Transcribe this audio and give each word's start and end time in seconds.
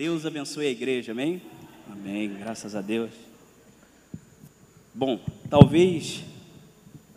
Deus 0.00 0.24
abençoe 0.24 0.66
a 0.66 0.70
igreja, 0.70 1.12
amém? 1.12 1.42
Amém, 1.86 2.34
graças 2.38 2.74
a 2.74 2.80
Deus. 2.80 3.10
Bom, 4.94 5.20
talvez 5.50 6.24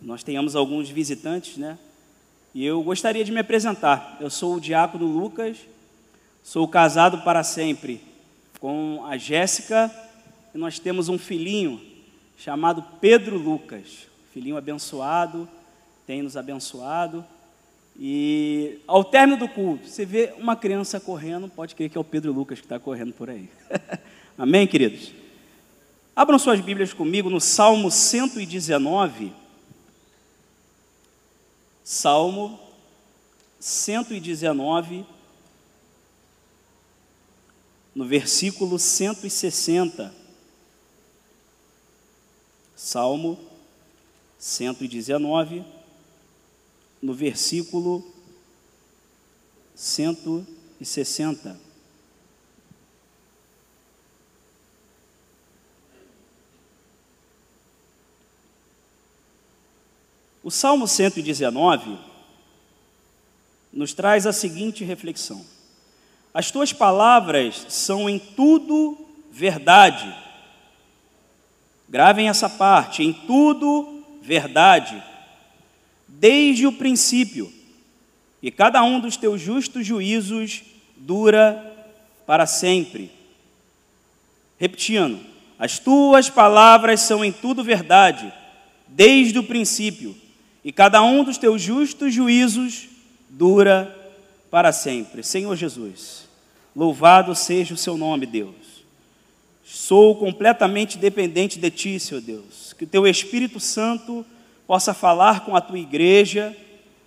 nós 0.02 0.22
tenhamos 0.22 0.54
alguns 0.54 0.90
visitantes, 0.90 1.56
né? 1.56 1.78
E 2.54 2.62
eu 2.62 2.82
gostaria 2.82 3.24
de 3.24 3.32
me 3.32 3.40
apresentar. 3.40 4.18
Eu 4.20 4.28
sou 4.28 4.56
o 4.56 4.60
diácono 4.60 5.06
Lucas, 5.06 5.56
sou 6.42 6.68
casado 6.68 7.22
para 7.24 7.42
sempre 7.42 8.02
com 8.60 9.02
a 9.06 9.16
Jéssica 9.16 9.90
e 10.54 10.58
nós 10.58 10.78
temos 10.78 11.08
um 11.08 11.16
filhinho 11.16 11.80
chamado 12.36 12.84
Pedro 13.00 13.38
Lucas. 13.38 14.08
Filhinho 14.30 14.58
abençoado, 14.58 15.48
tem 16.06 16.20
nos 16.20 16.36
abençoado. 16.36 17.24
E 17.98 18.80
ao 18.86 19.04
término 19.04 19.38
do 19.38 19.48
culto, 19.48 19.88
você 19.88 20.04
vê 20.04 20.34
uma 20.38 20.56
criança 20.56 20.98
correndo, 20.98 21.48
pode 21.48 21.74
crer 21.74 21.88
que 21.88 21.96
é 21.96 22.00
o 22.00 22.04
Pedro 22.04 22.32
Lucas 22.32 22.58
que 22.58 22.66
está 22.66 22.78
correndo 22.78 23.12
por 23.12 23.30
aí. 23.30 23.48
Amém, 24.36 24.66
queridos? 24.66 25.12
Abram 26.16 26.38
suas 26.38 26.60
Bíblias 26.60 26.92
comigo 26.92 27.30
no 27.30 27.40
Salmo 27.40 27.90
119. 27.90 29.32
Salmo 31.84 32.58
119, 33.60 35.04
no 37.94 38.04
versículo 38.04 38.78
160. 38.78 40.14
Salmo 42.74 43.38
119, 44.38 45.64
no 47.04 47.12
versículo 47.12 48.02
160. 49.74 51.60
O 60.42 60.50
Salmo 60.50 60.88
119 60.88 61.98
nos 63.70 63.92
traz 63.92 64.26
a 64.26 64.32
seguinte 64.32 64.82
reflexão: 64.82 65.44
As 66.32 66.50
tuas 66.50 66.72
palavras 66.72 67.66
são 67.68 68.08
em 68.08 68.18
tudo 68.18 68.96
verdade. 69.30 70.10
Gravem 71.86 72.30
essa 72.30 72.48
parte, 72.48 73.02
em 73.02 73.12
tudo 73.12 74.02
verdade 74.22 75.12
desde 76.18 76.66
o 76.66 76.72
princípio, 76.72 77.52
e 78.42 78.50
cada 78.50 78.82
um 78.82 79.00
dos 79.00 79.16
teus 79.16 79.40
justos 79.40 79.86
juízos 79.86 80.62
dura 80.96 81.72
para 82.26 82.46
sempre. 82.46 83.10
Repetindo, 84.58 85.18
as 85.58 85.78
tuas 85.78 86.28
palavras 86.28 87.00
são 87.00 87.24
em 87.24 87.32
tudo 87.32 87.64
verdade, 87.64 88.32
desde 88.86 89.38
o 89.38 89.44
princípio, 89.44 90.14
e 90.64 90.72
cada 90.72 91.02
um 91.02 91.24
dos 91.24 91.38
teus 91.38 91.60
justos 91.60 92.12
juízos 92.12 92.88
dura 93.28 93.94
para 94.50 94.72
sempre. 94.72 95.22
Senhor 95.22 95.56
Jesus, 95.56 96.28
louvado 96.74 97.34
seja 97.34 97.74
o 97.74 97.78
seu 97.78 97.96
nome, 97.96 98.26
Deus. 98.26 98.54
Sou 99.64 100.14
completamente 100.16 100.98
dependente 100.98 101.58
de 101.58 101.70
Ti, 101.70 101.98
Senhor 101.98 102.20
Deus. 102.20 102.72
Que 102.72 102.84
o 102.84 102.86
Teu 102.86 103.06
Espírito 103.06 103.58
Santo 103.58 104.24
possa 104.66 104.94
falar 104.94 105.44
com 105.44 105.56
a 105.56 105.60
tua 105.60 105.78
igreja, 105.78 106.56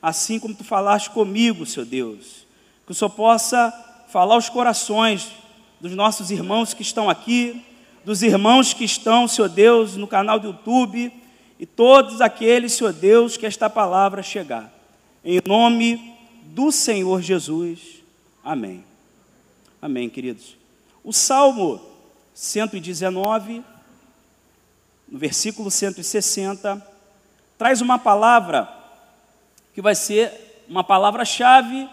assim 0.01 0.39
como 0.39 0.53
tu 0.53 0.63
falaste 0.63 1.09
comigo, 1.09 1.65
Senhor 1.65 1.85
Deus. 1.85 2.45
Que 2.85 2.91
o 2.91 2.95
Senhor 2.95 3.09
possa 3.09 3.73
falar 4.09 4.35
aos 4.35 4.49
corações 4.49 5.31
dos 5.79 5.93
nossos 5.93 6.31
irmãos 6.31 6.73
que 6.73 6.81
estão 6.81 7.09
aqui, 7.09 7.61
dos 8.05 8.23
irmãos 8.23 8.73
que 8.73 8.85
estão, 8.85 9.27
Senhor 9.27 9.49
Deus, 9.49 9.95
no 9.95 10.07
canal 10.07 10.39
do 10.39 10.47
YouTube 10.47 11.11
e 11.59 11.65
todos 11.65 12.21
aqueles, 12.21 12.73
Senhor 12.73 12.93
Deus, 12.93 13.35
que 13.35 13.45
esta 13.45 13.69
palavra 13.69 14.23
chegar. 14.23 14.73
Em 15.25 15.39
nome 15.45 16.15
do 16.43 16.71
Senhor 16.71 17.21
Jesus. 17.21 18.03
Amém. 18.43 18.83
Amém, 19.81 20.09
queridos. 20.09 20.55
O 21.03 21.11
Salmo 21.11 21.81
119, 22.33 23.63
no 25.07 25.19
versículo 25.19 25.69
160, 25.69 26.96
traz 27.57 27.81
uma 27.81 27.97
palavra 27.97 28.69
que 29.73 29.81
vai 29.81 29.95
ser 29.95 30.65
uma 30.67 30.83
palavra-chave 30.83 31.89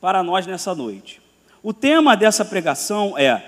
para 0.00 0.22
nós 0.22 0.46
nessa 0.46 0.74
noite. 0.74 1.20
O 1.62 1.72
tema 1.72 2.16
dessa 2.16 2.44
pregação 2.44 3.16
é 3.18 3.42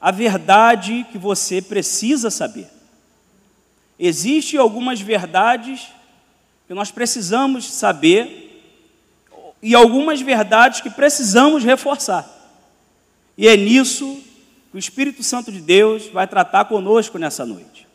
a 0.00 0.10
verdade 0.10 1.06
que 1.10 1.18
você 1.18 1.60
precisa 1.60 2.30
saber. 2.30 2.68
Existem 3.98 4.58
algumas 4.58 5.00
verdades 5.00 5.88
que 6.66 6.72
nós 6.72 6.90
precisamos 6.90 7.70
saber 7.70 8.46
e 9.62 9.74
algumas 9.74 10.20
verdades 10.20 10.80
que 10.80 10.88
precisamos 10.88 11.64
reforçar. 11.64 12.26
E 13.36 13.46
é 13.46 13.56
nisso 13.56 14.22
que 14.70 14.76
o 14.76 14.78
Espírito 14.78 15.22
Santo 15.22 15.50
de 15.50 15.60
Deus 15.60 16.06
vai 16.08 16.26
tratar 16.26 16.64
conosco 16.66 17.18
nessa 17.18 17.44
noite. 17.44 17.89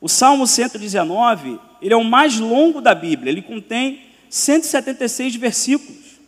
O 0.00 0.08
Salmo 0.08 0.46
119, 0.46 1.58
ele 1.82 1.94
é 1.94 1.96
o 1.96 2.04
mais 2.04 2.38
longo 2.38 2.80
da 2.80 2.94
Bíblia, 2.94 3.30
ele 3.30 3.42
contém 3.42 4.02
176 4.30 5.36
versículos. 5.36 6.18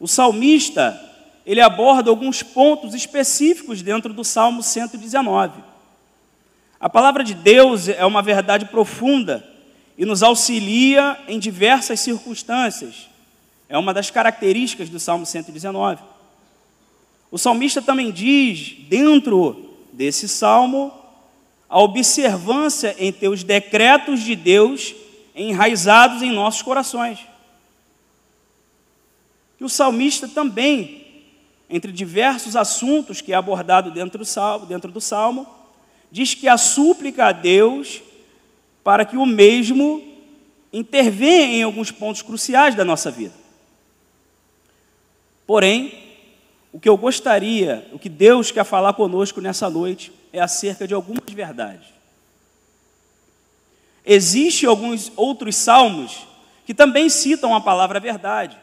O 0.00 0.08
salmista, 0.08 1.00
ele 1.46 1.60
aborda 1.60 2.10
alguns 2.10 2.42
pontos 2.42 2.94
específicos 2.94 3.82
dentro 3.82 4.12
do 4.12 4.24
Salmo 4.24 4.62
119. 4.62 5.62
A 6.80 6.88
palavra 6.90 7.22
de 7.22 7.34
Deus 7.34 7.88
é 7.88 8.04
uma 8.04 8.22
verdade 8.22 8.66
profunda 8.66 9.48
e 9.96 10.04
nos 10.04 10.22
auxilia 10.22 11.16
em 11.28 11.38
diversas 11.38 12.00
circunstâncias. 12.00 13.08
É 13.68 13.78
uma 13.78 13.94
das 13.94 14.10
características 14.10 14.88
do 14.88 14.98
Salmo 14.98 15.24
119. 15.24 16.02
O 17.30 17.38
salmista 17.38 17.80
também 17.80 18.10
diz, 18.10 18.76
dentro 18.88 19.76
desse 19.92 20.28
salmo, 20.28 20.92
a 21.74 21.80
observância 21.80 22.94
em 23.00 23.12
teus 23.12 23.42
decretos 23.42 24.20
de 24.20 24.36
Deus 24.36 24.94
enraizados 25.34 26.22
em 26.22 26.30
nossos 26.30 26.62
corações. 26.62 27.18
E 29.58 29.64
o 29.64 29.68
salmista 29.68 30.28
também, 30.28 31.04
entre 31.68 31.90
diversos 31.90 32.54
assuntos 32.54 33.20
que 33.20 33.32
é 33.32 33.34
abordado 33.34 33.90
dentro 33.90 34.20
do 34.20 34.24
salmo, 34.24 34.66
dentro 34.66 34.92
do 34.92 35.00
salmo 35.00 35.48
diz 36.12 36.32
que 36.32 36.46
a 36.46 36.56
súplica 36.56 37.26
a 37.26 37.32
Deus 37.32 38.00
para 38.84 39.04
que 39.04 39.16
o 39.16 39.26
mesmo 39.26 40.00
intervenha 40.72 41.56
em 41.56 41.62
alguns 41.64 41.90
pontos 41.90 42.22
cruciais 42.22 42.76
da 42.76 42.84
nossa 42.84 43.10
vida. 43.10 43.34
Porém, 45.44 45.92
o 46.72 46.78
que 46.78 46.88
eu 46.88 46.96
gostaria, 46.96 47.84
o 47.92 47.98
que 47.98 48.08
Deus 48.08 48.52
quer 48.52 48.64
falar 48.64 48.92
conosco 48.92 49.40
nessa 49.40 49.68
noite, 49.68 50.12
é 50.34 50.40
acerca 50.40 50.84
de 50.86 50.92
algumas 50.92 51.32
verdades. 51.32 51.86
Existem 54.04 54.68
alguns 54.68 55.12
outros 55.14 55.54
salmos 55.54 56.26
que 56.66 56.74
também 56.74 57.08
citam 57.08 57.54
a 57.54 57.60
palavra 57.60 58.00
verdade. 58.00 58.58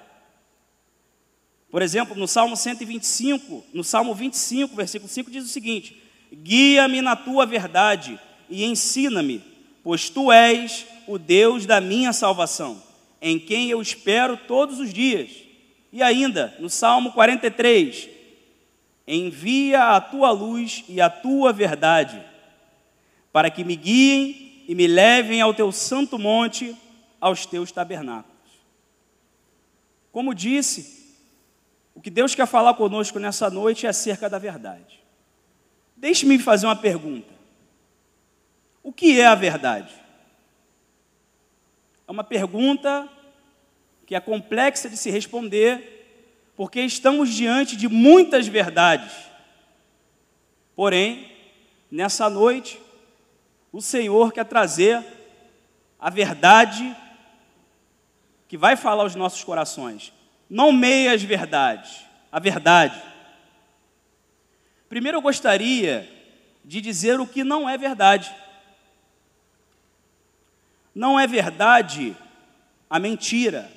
Por 1.72 1.82
exemplo, 1.82 2.14
no 2.14 2.28
Salmo 2.28 2.58
125, 2.58 3.64
no 3.74 3.86
Salmo 3.86 4.14
25, 4.14 4.76
versículo 4.76 5.10
5, 5.10 5.32
diz 5.32 5.46
o 5.46 5.48
seguinte: 5.48 6.04
Guia-me 6.34 7.02
na 7.02 7.16
tua 7.16 7.46
verdade 7.46 8.20
e 8.50 8.66
ensina-me, 8.66 9.42
pois 9.82 10.10
tu 10.10 10.30
és 10.30 10.86
o 11.08 11.18
Deus 11.18 11.66
da 11.66 11.80
minha 11.80 12.12
salvação, 12.12 12.84
em 13.22 13.40
quem 13.40 13.70
eu 13.70 13.82
espero 13.82 14.36
todos 14.36 14.78
os 14.78 14.94
dias. 14.94 15.32
E 15.94 16.04
ainda, 16.04 16.54
no 16.60 16.70
Salmo 16.70 17.14
43, 17.14 18.10
envia 19.16 19.96
a 19.96 20.02
tua 20.02 20.32
luz 20.32 20.84
e 20.88 21.02
a 21.02 21.10
tua 21.10 21.52
verdade, 21.52 22.24
para 23.32 23.50
que 23.50 23.64
me 23.64 23.76
guiem 23.76 24.64
e 24.68 24.76
me 24.76 24.88
levem 24.88 25.42
ao 25.42 25.54
teu 25.54 25.72
santo 25.72 26.18
monte, 26.18 26.76
aos 27.20 27.46
teus 27.46 27.72
tabernáculos. 27.72 28.32
Como 30.12 30.34
disse, 30.34 31.16
o 31.94 32.02
que 32.02 32.10
Deus 32.10 32.34
quer 32.34 32.48
falar 32.48 32.74
conosco 32.76 33.20
nessa 33.20 33.50
noite 33.50 33.86
é 33.86 33.90
acerca 33.90 34.30
da 34.30 34.40
verdade. 34.40 35.02
Deixe-me 35.96 36.40
fazer 36.40 36.66
uma 36.66 36.76
pergunta. 36.76 37.34
O 38.82 38.92
que 38.92 39.20
é 39.20 39.26
a 39.26 39.36
verdade? 39.36 39.94
É 42.08 42.12
uma 42.12 42.24
pergunta 42.24 43.08
que 44.06 44.16
é 44.16 44.20
complexa 44.20 44.90
de 44.90 44.98
se 44.98 45.10
responder, 45.10 46.01
porque 46.56 46.82
estamos 46.82 47.30
diante 47.34 47.76
de 47.76 47.88
muitas 47.88 48.48
verdades. 48.48 49.12
Porém, 50.76 51.32
nessa 51.90 52.30
noite, 52.30 52.80
o 53.72 53.82
Senhor 53.82 54.32
quer 54.32 54.46
trazer 54.46 55.04
a 56.00 56.10
verdade 56.10 56.96
que 58.48 58.58
vai 58.58 58.76
falar 58.76 59.04
aos 59.04 59.16
nossos 59.16 59.44
corações. 59.44 60.12
Não 60.50 60.72
meias 60.72 61.24
verdades, 61.24 62.04
a 62.32 62.40
verdade. 62.40 63.02
Primeiro 64.90 65.20
eu 65.20 65.22
gostaria 65.22 66.10
de 66.66 66.82
dizer 66.82 67.20
o 67.20 67.28
que 67.28 67.44
não 67.44 67.70
é 67.70 67.78
verdade. 67.78 68.36
Não 70.94 71.18
é 71.18 71.26
verdade 71.26 72.16
a 72.90 73.00
mentira. 73.00 73.72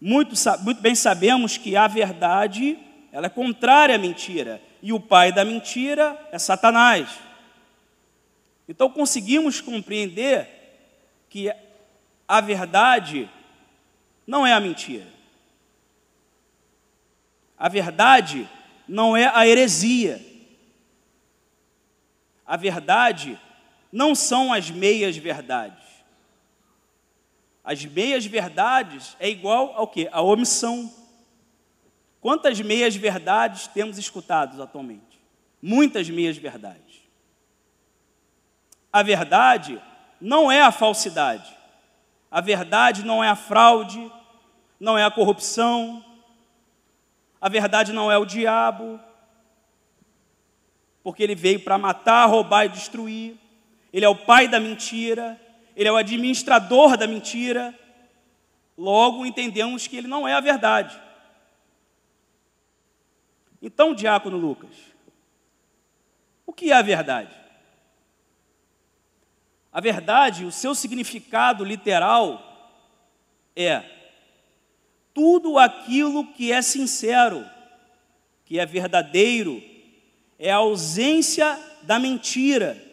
Muito, 0.00 0.34
muito 0.62 0.80
bem 0.80 0.94
sabemos 0.94 1.56
que 1.56 1.76
a 1.76 1.86
verdade 1.86 2.78
ela 3.10 3.26
é 3.26 3.30
contrária 3.30 3.96
à 3.96 3.98
mentira. 3.98 4.62
E 4.80 4.92
o 4.92 5.00
pai 5.00 5.32
da 5.32 5.44
mentira 5.44 6.16
é 6.30 6.38
Satanás. 6.38 7.08
Então 8.68 8.90
conseguimos 8.90 9.60
compreender 9.60 10.48
que 11.28 11.50
a 12.26 12.40
verdade 12.40 13.28
não 14.26 14.46
é 14.46 14.52
a 14.52 14.60
mentira. 14.60 15.06
A 17.58 17.68
verdade 17.68 18.48
não 18.86 19.16
é 19.16 19.26
a 19.34 19.46
heresia. 19.46 20.24
A 22.46 22.56
verdade 22.56 23.38
não 23.90 24.14
são 24.14 24.52
as 24.52 24.70
meias 24.70 25.16
verdades. 25.16 25.87
As 27.68 27.84
meias 27.84 28.24
verdades 28.24 29.14
é 29.20 29.28
igual 29.28 29.74
ao 29.76 29.86
que? 29.86 30.08
A 30.10 30.22
omissão. 30.22 30.90
Quantas 32.18 32.58
meias 32.62 32.96
verdades 32.96 33.66
temos 33.66 33.98
escutado 33.98 34.62
atualmente? 34.62 35.20
Muitas 35.60 36.08
meias 36.08 36.38
verdades. 36.38 37.02
A 38.90 39.02
verdade 39.02 39.78
não 40.18 40.50
é 40.50 40.62
a 40.62 40.72
falsidade. 40.72 41.54
A 42.30 42.40
verdade 42.40 43.04
não 43.04 43.22
é 43.22 43.28
a 43.28 43.36
fraude, 43.36 44.10
não 44.80 44.96
é 44.96 45.04
a 45.04 45.10
corrupção. 45.10 46.02
A 47.38 47.50
verdade 47.50 47.92
não 47.92 48.10
é 48.10 48.16
o 48.16 48.24
diabo, 48.24 48.98
porque 51.02 51.22
ele 51.22 51.34
veio 51.34 51.60
para 51.60 51.76
matar, 51.76 52.24
roubar 52.30 52.64
e 52.64 52.70
destruir. 52.70 53.36
Ele 53.92 54.06
é 54.06 54.08
o 54.08 54.16
pai 54.16 54.48
da 54.48 54.58
mentira, 54.58 55.38
ele 55.78 55.88
é 55.88 55.92
o 55.92 55.96
administrador 55.96 56.96
da 56.96 57.06
mentira. 57.06 57.72
Logo 58.76 59.24
entendemos 59.24 59.86
que 59.86 59.96
ele 59.96 60.08
não 60.08 60.26
é 60.26 60.34
a 60.34 60.40
verdade. 60.40 61.00
Então, 63.62 63.94
diácono 63.94 64.36
Lucas, 64.36 64.74
o 66.44 66.52
que 66.52 66.72
é 66.72 66.74
a 66.74 66.82
verdade? 66.82 67.32
A 69.72 69.80
verdade, 69.80 70.44
o 70.44 70.50
seu 70.50 70.74
significado 70.74 71.64
literal 71.64 72.74
é 73.54 73.84
tudo 75.14 75.60
aquilo 75.60 76.26
que 76.32 76.50
é 76.50 76.60
sincero, 76.60 77.48
que 78.44 78.58
é 78.58 78.66
verdadeiro, 78.66 79.62
é 80.40 80.50
a 80.50 80.56
ausência 80.56 81.56
da 81.84 82.00
mentira. 82.00 82.87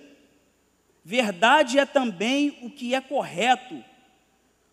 Verdade 1.07 1.77
é 1.77 1.85
também 1.85 2.57
o 2.63 2.69
que 2.71 2.95
é 2.95 2.99
correto, 2.99 3.83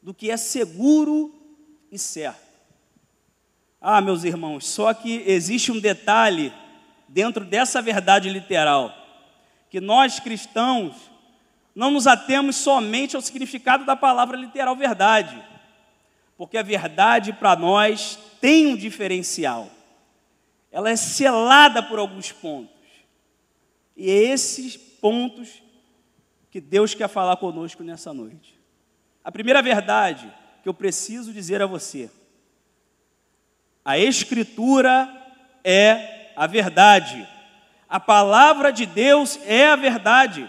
do 0.01 0.15
que 0.15 0.31
é 0.31 0.37
seguro 0.39 1.31
e 1.91 1.99
certo. 1.99 2.41
Ah, 3.79 4.01
meus 4.01 4.25
irmãos, 4.25 4.67
só 4.67 4.95
que 4.95 5.23
existe 5.27 5.71
um 5.71 5.79
detalhe 5.79 6.51
dentro 7.07 7.45
dessa 7.45 7.83
verdade 7.83 8.31
literal, 8.31 8.97
que 9.69 9.79
nós 9.79 10.19
cristãos 10.21 10.95
não 11.75 11.91
nos 11.91 12.07
atemos 12.07 12.57
somente 12.57 13.15
ao 13.15 13.21
significado 13.21 13.85
da 13.85 13.95
palavra 13.95 14.35
literal 14.35 14.75
verdade, 14.75 15.37
porque 16.39 16.57
a 16.57 16.63
verdade 16.63 17.35
para 17.35 17.55
nós 17.57 18.19
tem 18.41 18.69
um 18.69 18.77
diferencial, 18.77 19.69
ela 20.71 20.89
é 20.89 20.97
selada 20.97 21.83
por 21.83 21.99
alguns 21.99 22.33
pontos, 22.33 22.73
e 23.95 24.09
esses 24.09 24.79
pontos 24.79 25.63
que 26.53 26.61
Deus 26.61 26.95
quer 26.95 27.09
falar 27.09 27.39
conosco 27.39 27.83
nessa 27.83 28.13
noite. 28.13 28.61
A 29.25 29.33
primeira 29.33 29.63
verdade 29.63 30.31
que 30.63 30.69
eu 30.69 30.75
preciso 30.75 31.33
dizer 31.33 31.63
a 31.63 31.67
você, 31.67 32.11
a 33.83 33.99
Escritura 33.99 35.09
é 35.65 36.31
a 36.37 36.47
verdade. 36.47 37.27
A 37.89 37.99
palavra 37.99 38.71
de 38.71 38.85
Deus 38.85 39.41
é 39.47 39.67
a 39.67 39.77
verdade. 39.77 40.49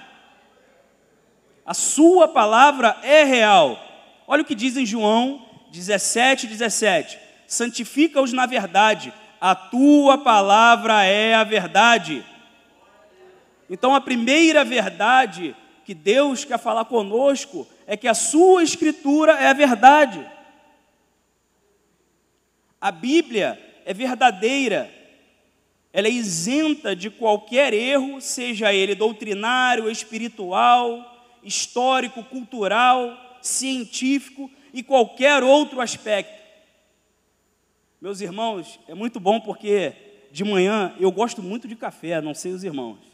A 1.65 1.73
sua 1.73 2.27
palavra 2.27 2.97
é 3.01 3.23
real. 3.23 3.79
Olha 4.27 4.41
o 4.41 4.45
que 4.45 4.55
diz 4.55 4.75
em 4.75 4.85
João 4.85 5.47
17, 5.71 6.47
17. 6.47 7.17
Santifica-os 7.47 8.33
na 8.33 8.45
verdade. 8.45 9.13
A 9.39 9.55
tua 9.55 10.17
palavra 10.17 11.05
é 11.05 11.33
a 11.33 11.45
verdade. 11.45 12.25
Então, 13.69 13.95
a 13.95 14.01
primeira 14.01 14.65
verdade 14.65 15.55
que 15.85 15.93
Deus 15.93 16.45
quer 16.45 16.57
falar 16.57 16.85
conosco 16.85 17.67
é 17.85 17.97
que 17.97 18.07
a 18.07 18.13
sua 18.13 18.63
escritura 18.63 19.33
é 19.33 19.47
a 19.47 19.53
verdade. 19.53 20.25
A 22.79 22.91
Bíblia 22.91 23.59
é 23.85 23.93
verdadeira, 23.93 24.93
ela 25.91 26.07
é 26.07 26.11
isenta 26.11 26.95
de 26.95 27.09
qualquer 27.09 27.73
erro, 27.73 28.19
seja 28.19 28.73
ele 28.73 28.95
doutrinário, 28.95 29.89
espiritual, 29.89 31.39
histórico, 31.43 32.23
cultural, 32.23 33.37
científico 33.41 34.49
e 34.73 34.81
qualquer 34.81 35.43
outro 35.43 35.79
aspecto. 35.79 36.41
Meus 38.01 38.19
irmãos, 38.21 38.79
é 38.87 38.93
muito 38.93 39.19
bom 39.19 39.39
porque 39.39 39.93
de 40.31 40.43
manhã 40.43 40.93
eu 40.99 41.11
gosto 41.11 41.41
muito 41.41 41.67
de 41.67 41.75
café, 41.75 42.19
não 42.19 42.33
sei 42.33 42.51
os 42.51 42.63
irmãos. 42.63 43.12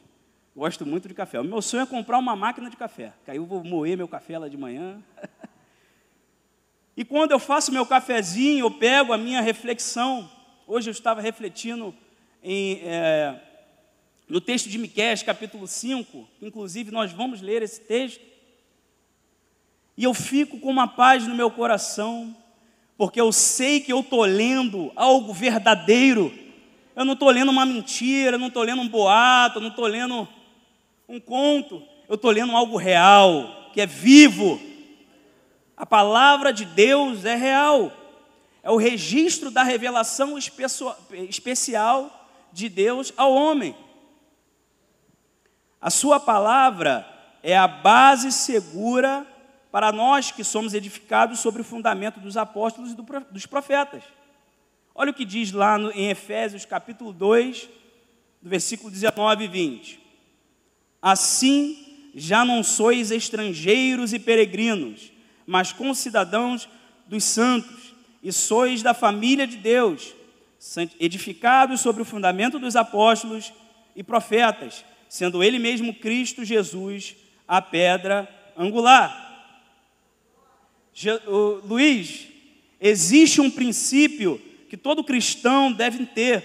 Gosto 0.60 0.86
muito 0.86 1.08
de 1.08 1.14
café. 1.14 1.40
O 1.40 1.44
meu 1.46 1.62
sonho 1.62 1.84
é 1.84 1.86
comprar 1.86 2.18
uma 2.18 2.36
máquina 2.36 2.70
de 2.70 2.76
café, 2.76 3.14
que 3.24 3.32
aí 3.32 3.38
eu 3.38 3.46
vou 3.46 3.64
moer 3.64 3.96
meu 3.96 4.10
café 4.10 4.38
lá 4.38 4.50
de 4.50 4.58
manhã. 4.58 5.02
E 6.98 7.06
quando 7.06 7.32
eu 7.32 7.40
faço 7.40 7.72
meu 7.72 7.86
cafezinho, 7.86 8.66
eu 8.66 8.72
pego 8.72 9.14
a 9.14 9.18
minha 9.18 9.40
reflexão. 9.40 10.30
Hoje 10.68 10.90
eu 10.90 10.92
estava 10.92 11.22
refletindo 11.22 11.96
em, 12.44 12.82
é, 12.84 13.40
no 14.28 14.42
texto 14.42 14.68
de 14.68 14.78
Miqués, 14.78 15.24
capítulo 15.24 15.66
5. 15.66 16.28
Inclusive, 16.42 16.92
nós 16.92 17.14
vamos 17.14 17.40
ler 17.40 17.62
esse 17.62 17.80
texto. 17.80 18.20
E 19.96 20.04
eu 20.04 20.14
fico 20.14 20.60
com 20.60 20.70
uma 20.70 20.90
paz 20.90 21.26
no 21.26 21.36
meu 21.36 21.50
coração, 21.50 22.36
porque 22.98 23.22
eu 23.22 23.32
sei 23.32 23.80
que 23.80 23.94
eu 23.94 24.02
estou 24.02 24.26
lendo 24.26 24.92
algo 24.94 25.34
verdadeiro. 25.34 26.38
Eu 26.98 27.06
não 27.06 27.14
estou 27.14 27.30
lendo 27.30 27.50
uma 27.50 27.66
mentira, 27.66 28.38
não 28.38 28.48
estou 28.48 28.64
lendo 28.64 28.81
um 28.81 28.90
boato, 28.90 29.62
não 29.62 29.69
estou 29.69 29.88
lendo 29.88 30.28
um 31.09 31.19
conto. 31.19 31.83
Eu 32.07 32.16
estou 32.16 32.31
lendo 32.31 32.56
algo 32.56 32.78
real, 32.78 33.71
que 33.73 33.81
é 33.81 33.85
vivo 33.85 34.69
a 35.80 35.85
palavra 35.85 36.51
de 36.51 36.66
Deus 36.66 37.23
é 37.23 37.35
real. 37.35 37.89
É 38.61 38.69
o 38.69 38.75
registro 38.75 39.49
da 39.49 39.63
revelação 39.63 40.37
especial 40.37 42.28
de 42.51 42.68
Deus 42.68 43.13
ao 43.16 43.33
homem. 43.33 43.73
A 45.80 45.89
sua 45.89 46.19
palavra 46.19 47.07
é 47.42 47.57
a 47.57 47.66
base 47.66 48.30
segura 48.33 49.25
para 49.71 49.94
nós 49.94 50.31
que 50.31 50.44
somos 50.44 50.73
edificados 50.73 51.39
sobre 51.39 51.61
o 51.61 51.66
fundamento 51.66 52.19
dos 52.19 52.35
apóstolos 52.35 52.92
e 52.92 53.31
dos 53.31 53.45
profetas. 53.45 54.04
Olha 54.94 55.11
o 55.11 55.13
que 55.13 55.23
diz 55.23 55.54
lá 55.54 55.80
em 55.95 56.09
Efésios 56.09 56.66
capítulo 56.66 57.13
2, 57.13 57.69
do 58.42 58.49
versículo 58.49 58.92
19 58.92 59.45
e 59.45 59.47
20. 59.47 59.99
Assim 61.02 61.78
já 62.14 62.44
não 62.44 62.64
sois 62.64 63.12
estrangeiros 63.12 64.14
e 64.14 64.20
peregrinos, 64.20 65.12
mas 65.46 65.72
concidadãos 65.72 66.68
dos 67.08 67.24
santos, 67.24 67.94
e 68.22 68.34
sois 68.34 68.84
da 68.84 68.94
família 68.94 69.48
de 69.48 69.58
Deus, 69.58 70.14
edificados 71.00 71.80
sobre 71.80 72.02
o 72.02 72.06
fundamento 72.06 72.60
dos 72.60 72.76
apóstolos 72.76 73.54
e 73.96 74.04
profetas, 74.04 74.84
sendo 75.08 75.42
Ele 75.44 75.58
mesmo 75.58 75.94
Cristo 75.94 76.44
Jesus 76.44 77.16
a 77.48 77.62
pedra 77.62 78.28
angular. 78.58 79.28
Luiz, 81.64 82.28
existe 82.82 83.40
um 83.40 83.50
princípio 83.50 84.40
que 84.70 84.76
todo 84.76 85.04
cristão 85.04 85.72
deve 85.72 86.06
ter, 86.06 86.44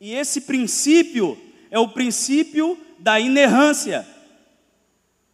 e 0.00 0.14
esse 0.14 0.40
princípio 0.40 1.38
é 1.70 1.78
o 1.78 1.88
princípio 1.88 2.78
da 2.98 3.20
inerrância, 3.20 4.06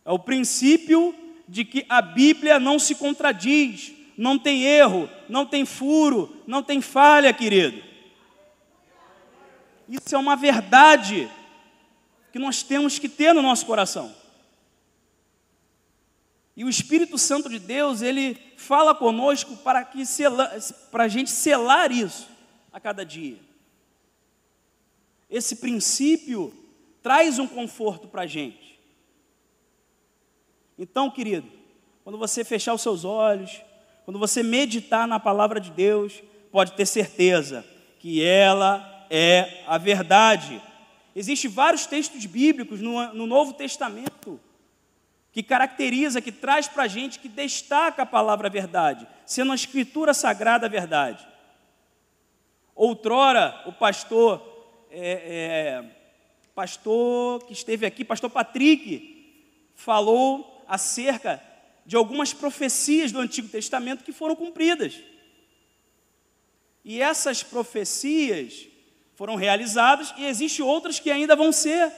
é 0.04 0.11
o 0.11 0.18
princípio 0.18 1.14
de 1.49 1.64
que 1.64 1.85
a 1.88 2.00
Bíblia 2.02 2.59
não 2.59 2.78
se 2.78 2.94
contradiz, 2.94 3.92
não 4.16 4.38
tem 4.38 4.62
erro, 4.64 5.09
não 5.28 5.44
tem 5.44 5.64
furo, 5.64 6.42
não 6.47 6.62
tem 6.62 6.80
falha, 6.80 7.33
querido. 7.33 7.83
Isso 9.88 10.14
é 10.14 10.18
uma 10.18 10.37
verdade 10.37 11.30
que 12.33 12.38
nós 12.38 12.62
temos 12.62 12.99
que 12.99 13.09
ter 13.09 13.33
no 13.33 13.42
nosso 13.42 13.66
coração. 13.66 14.14
E 16.56 16.64
o 16.64 16.68
Espírito 16.68 17.18
Santo 17.18 17.49
de 17.49 17.59
Deus, 17.59 18.00
ele 18.00 18.38
fala 18.56 18.94
conosco 18.94 19.56
para 19.59 19.85
que 19.85 20.02
para 20.90 21.04
a 21.04 21.09
gente 21.09 21.30
selar 21.30 21.90
isso 21.90 22.28
a 22.73 22.80
cada 22.80 23.04
dia. 23.04 23.38
esse 25.28 25.56
princípio 25.56 26.63
traz 27.04 27.38
um 27.38 27.46
conforto 27.46 28.08
para 28.08 28.23
a 28.23 28.26
gente. 28.26 28.80
Então, 30.78 31.11
querido, 31.11 31.46
quando 32.02 32.16
você 32.16 32.42
fechar 32.42 32.73
os 32.73 32.80
seus 32.80 33.04
olhos, 33.04 33.61
quando 34.06 34.18
você 34.18 34.42
meditar 34.42 35.06
na 35.06 35.20
palavra 35.20 35.61
de 35.61 35.70
Deus, 35.70 36.23
pode 36.50 36.73
ter 36.73 36.87
certeza 36.87 37.62
que 37.99 38.25
ela 38.25 39.06
é 39.11 39.62
a 39.66 39.76
verdade. 39.76 40.62
Existem 41.14 41.50
vários 41.50 41.84
textos 41.84 42.25
bíblicos 42.25 42.80
no, 42.80 43.12
no 43.12 43.26
Novo 43.26 43.52
Testamento 43.52 44.40
que 45.30 45.42
caracteriza, 45.42 46.23
que 46.23 46.32
traz 46.32 46.68
para 46.68 46.84
a 46.84 46.88
gente, 46.88 47.18
que 47.18 47.28
destaca 47.28 48.02
a 48.02 48.06
palavra 48.06 48.49
verdade, 48.49 49.06
sendo 49.26 49.52
a 49.52 49.56
escritura 49.56 50.14
sagrada 50.14 50.66
a 50.66 50.70
verdade. 50.70 51.26
Outrora, 52.75 53.62
o 53.66 53.73
pastor, 53.73 54.40
é, 54.90 55.82
é, 55.90 56.03
pastor 56.54 57.44
que 57.46 57.52
esteve 57.52 57.84
aqui, 57.84 58.04
pastor 58.04 58.30
Patrick, 58.30 59.42
falou 59.75 60.64
acerca 60.68 61.42
de 61.84 61.96
algumas 61.96 62.32
profecias 62.32 63.12
do 63.12 63.20
Antigo 63.20 63.49
Testamento 63.49 64.04
que 64.04 64.12
foram 64.12 64.37
cumpridas. 64.37 64.94
E 66.84 67.00
essas 67.00 67.42
profecias 67.42 68.66
foram 69.16 69.34
realizadas 69.37 70.12
e 70.16 70.25
existem 70.25 70.64
outras 70.64 70.99
que 70.99 71.11
ainda 71.11 71.37
vão 71.37 71.52
ser. 71.52 71.90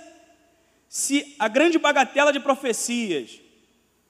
Se 0.89 1.35
a 1.39 1.49
grande 1.49 1.79
bagatela 1.79 2.33
de 2.33 2.41
profecias 2.41 3.41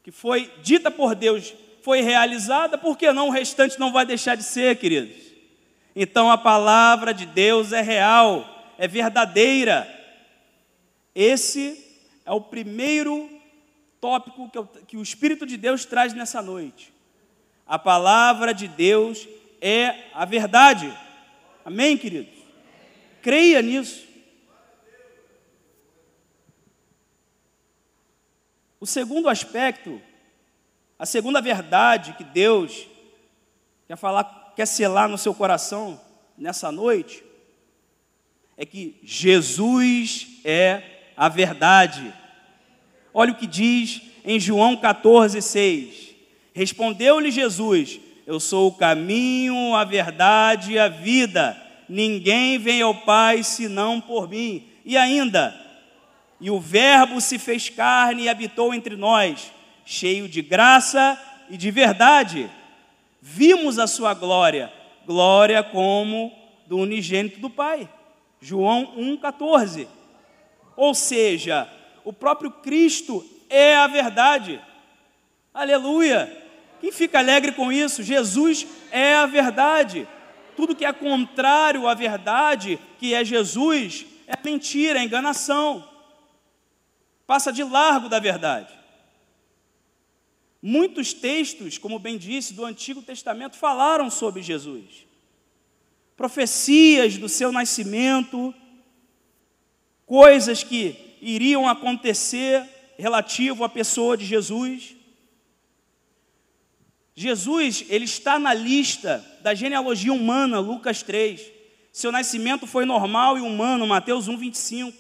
que 0.03 0.11
foi 0.11 0.53
dita 0.63 0.91
por 0.91 1.15
Deus 1.15 1.55
foi 1.83 2.01
realizada, 2.01 2.77
por 2.77 2.97
que 2.97 3.11
não 3.13 3.29
o 3.29 3.33
restante 3.33 3.79
não 3.79 3.93
vai 3.93 4.05
deixar 4.05 4.37
de 4.37 4.43
ser, 4.43 4.77
queridos? 4.77 5.17
Então 5.95 6.31
a 6.31 6.37
palavra 6.37 7.15
de 7.15 7.25
Deus 7.25 7.73
é 7.73 7.81
real, 7.81 8.75
é 8.77 8.87
verdadeira. 8.87 9.96
Esse 11.17 11.83
é 12.27 12.31
o 12.31 12.43
primeiro 12.43 13.31
tópico 13.99 14.51
que, 14.51 14.59
eu, 14.59 14.67
que 14.67 14.97
o 14.99 15.03
Espírito 15.03 15.47
de 15.47 15.57
Deus 15.57 15.87
traz 15.87 16.13
nessa 16.13 16.43
noite. 16.43 16.93
A 17.67 17.79
palavra 17.79 18.53
de 18.53 18.69
Deus 18.69 19.27
é 19.59 20.11
a 20.13 20.27
verdade. 20.27 20.95
Amém, 21.65 21.97
queridos? 21.97 22.35
Creia 23.23 23.63
nisso. 23.63 24.07
O 28.79 28.85
segundo 28.85 29.31
aspecto, 29.31 30.03
a 30.99 31.07
segunda 31.07 31.41
verdade 31.41 32.13
que 32.13 32.25
Deus 32.25 32.87
quer 33.89 33.97
falar, 33.97 34.53
quer 34.55 34.67
selar 34.67 35.09
no 35.09 35.17
seu 35.17 35.35
coração 35.35 35.99
nessa 36.37 36.71
noite, 36.71 37.25
é 38.55 38.67
que 38.67 39.01
Jesus 39.03 40.41
é 40.45 40.96
a 41.17 41.29
verdade. 41.29 42.13
Olha 43.15 43.33
o 43.33 43.37
que 43.37 43.47
diz 43.47 44.03
em 44.25 44.39
João 44.39 44.77
14, 44.77 45.41
6. 45.41 46.15
Respondeu-lhe 46.53 47.31
Jesus: 47.31 48.01
Eu 48.27 48.39
sou 48.39 48.69
o 48.69 48.75
caminho, 48.75 49.75
a 49.75 49.85
verdade 49.85 50.73
e 50.73 50.79
a 50.79 50.89
vida. 50.89 51.57
Ninguém 51.89 52.59
vem 52.59 52.83
ao 52.83 52.95
Pai 52.95 53.43
senão 53.43 54.01
por 54.01 54.29
mim. 54.29 54.65
E 54.85 54.97
ainda, 54.97 55.55
e 56.41 56.51
o 56.51 56.61
Verbo 56.61 57.21
se 57.21 57.39
fez 57.39 57.69
carne 57.69 58.25
e 58.25 58.29
habitou 58.29 58.75
entre 58.75 58.97
nós, 58.97 59.53
cheio 59.85 60.29
de 60.29 60.43
graça 60.43 61.21
e 61.49 61.57
de 61.57 61.71
verdade. 61.71 62.51
Vimos 63.21 63.79
a 63.79 63.87
sua 63.87 64.13
glória, 64.15 64.73
glória 65.07 65.63
como 65.63 66.33
do 66.67 66.79
unigênito 66.79 67.41
do 67.41 67.49
Pai. 67.49 67.89
João 68.41 68.95
1,14. 68.97 69.87
Ou 70.77 70.95
seja, 70.95 71.69
o 72.05 72.13
próprio 72.13 72.51
Cristo 72.51 73.25
é 73.49 73.77
a 73.77 73.87
verdade. 73.87 74.61
Aleluia! 75.53 76.45
Quem 76.81 76.93
fica 76.93 77.19
alegre 77.19 77.53
com 77.53 77.73
isso? 77.73 78.03
Jesus 78.03 78.67
é 78.91 79.15
a 79.15 79.27
verdade. 79.27 80.07
Tudo 80.57 80.77
que 80.77 80.85
é 80.85 80.93
contrário 80.93 81.89
à 81.89 81.95
verdade, 81.95 82.79
que 82.99 83.15
é 83.15 83.25
Jesus, 83.25 84.07
é 84.27 84.35
mentira, 84.45 84.99
é 84.99 85.05
enganação 85.05 85.97
passa 87.27 87.53
de 87.53 87.65
largo 87.65 88.09
da 88.09 88.19
verdade. 88.19 88.73
Muitos 90.63 91.13
textos, 91.13 91.77
como 91.77 91.99
bem 91.99 92.17
disse, 92.17 92.55
do 92.55 92.65
Antigo 92.65 93.03
Testamento 93.03 93.57
falaram 93.57 94.11
sobre 94.11 94.43
Jesus. 94.43 95.07
Profecias 96.17 97.19
do 97.19 97.29
seu 97.29 97.53
nascimento, 97.53 98.55
coisas 100.07 100.63
que 100.63 101.19
iriam 101.21 101.69
acontecer 101.69 102.63
relativo 102.97 103.65
à 103.65 103.69
pessoa 103.69 104.17
de 104.17 104.25
Jesus. 104.25 104.95
Jesus, 107.15 107.85
ele 107.89 108.05
está 108.05 108.39
na 108.39 108.55
lista 108.55 109.25
da 109.43 109.55
genealogia 109.55 110.13
humana, 110.13 110.61
Lucas 110.61 111.03
3. 111.03 111.41
Seu 111.93 112.13
nascimento 112.13 112.67
foi 112.67 112.85
normal 112.85 113.39
e 113.39 113.41
humano, 113.41 113.87
Mateus 113.87 114.29
1, 114.29 114.37
25. 114.37 114.97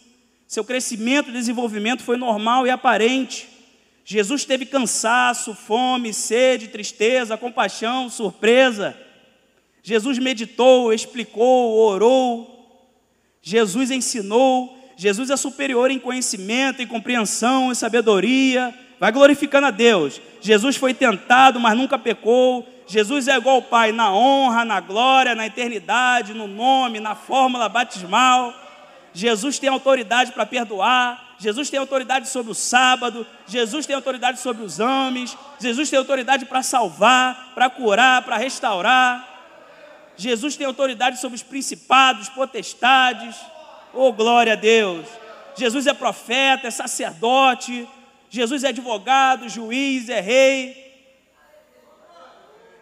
Seu 0.48 0.64
crescimento 0.64 1.28
e 1.28 1.32
desenvolvimento 1.32 2.02
foi 2.02 2.16
normal 2.16 2.66
e 2.66 2.70
aparente. 2.70 3.48
Jesus 4.04 4.44
teve 4.44 4.64
cansaço, 4.64 5.54
fome, 5.54 6.14
sede, 6.14 6.68
tristeza, 6.68 7.36
compaixão, 7.36 8.08
surpresa. 8.08 8.96
Jesus 9.82 10.18
meditou, 10.18 10.92
explicou, 10.92 11.76
orou. 11.76 12.88
Jesus 13.42 13.90
ensinou. 13.90 14.76
Jesus 14.96 15.28
é 15.28 15.36
superior 15.36 15.90
em 15.90 15.98
conhecimento, 15.98 16.80
em 16.80 16.86
compreensão, 16.86 17.70
em 17.70 17.74
sabedoria. 17.74 18.74
Vai 18.98 19.12
glorificando 19.12 19.66
a 19.66 19.70
Deus. 19.70 20.20
Jesus 20.40 20.76
foi 20.76 20.94
tentado, 20.94 21.60
mas 21.60 21.76
nunca 21.76 21.98
pecou. 21.98 22.66
Jesus 22.86 23.28
é 23.28 23.36
igual 23.36 23.56
ao 23.56 23.62
Pai 23.62 23.92
na 23.92 24.10
honra, 24.12 24.64
na 24.64 24.80
glória, 24.80 25.34
na 25.34 25.46
eternidade, 25.46 26.32
no 26.32 26.46
nome, 26.46 26.98
na 26.98 27.14
fórmula 27.14 27.68
batismal. 27.68 28.54
Jesus 29.12 29.58
tem 29.58 29.68
autoridade 29.68 30.32
para 30.32 30.44
perdoar, 30.44 31.36
Jesus 31.38 31.70
tem 31.70 31.80
autoridade 31.80 32.28
sobre 32.28 32.52
o 32.52 32.54
sábado, 32.54 33.26
Jesus 33.46 33.86
tem 33.86 33.96
autoridade 33.96 34.38
sobre 34.40 34.62
os 34.62 34.78
homens, 34.78 35.36
Jesus 35.58 35.88
tem 35.88 35.98
autoridade 35.98 36.44
para 36.44 36.62
salvar, 36.62 37.52
para 37.54 37.70
curar, 37.70 38.22
para 38.22 38.36
restaurar. 38.36 39.26
Jesus 40.18 40.56
tem 40.56 40.66
autoridade 40.66 41.18
sobre 41.18 41.36
os 41.36 41.42
principados, 41.42 42.28
potestades. 42.28 43.36
Oh, 43.96 44.12
glória 44.12 44.52
a 44.52 44.56
Deus! 44.56 45.06
Jesus 45.56 45.86
é 45.86 45.94
profeta, 45.94 46.68
é 46.68 46.70
sacerdote, 46.70 47.88
Jesus 48.28 48.62
é 48.62 48.68
advogado, 48.68 49.48
juiz, 49.48 50.08
é 50.08 50.20
rei. 50.20 50.84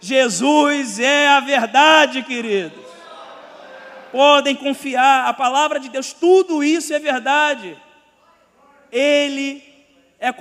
Jesus 0.00 0.98
é 0.98 1.28
a 1.28 1.40
verdade, 1.40 2.22
querido 2.22 2.84
podem 4.14 4.54
confiar, 4.54 5.26
a 5.26 5.34
palavra 5.34 5.80
de 5.80 5.88
Deus, 5.88 6.12
tudo 6.12 6.62
isso 6.62 6.94
é 6.94 7.00
verdade. 7.00 7.76
Ele 8.92 9.60
é, 10.20 10.32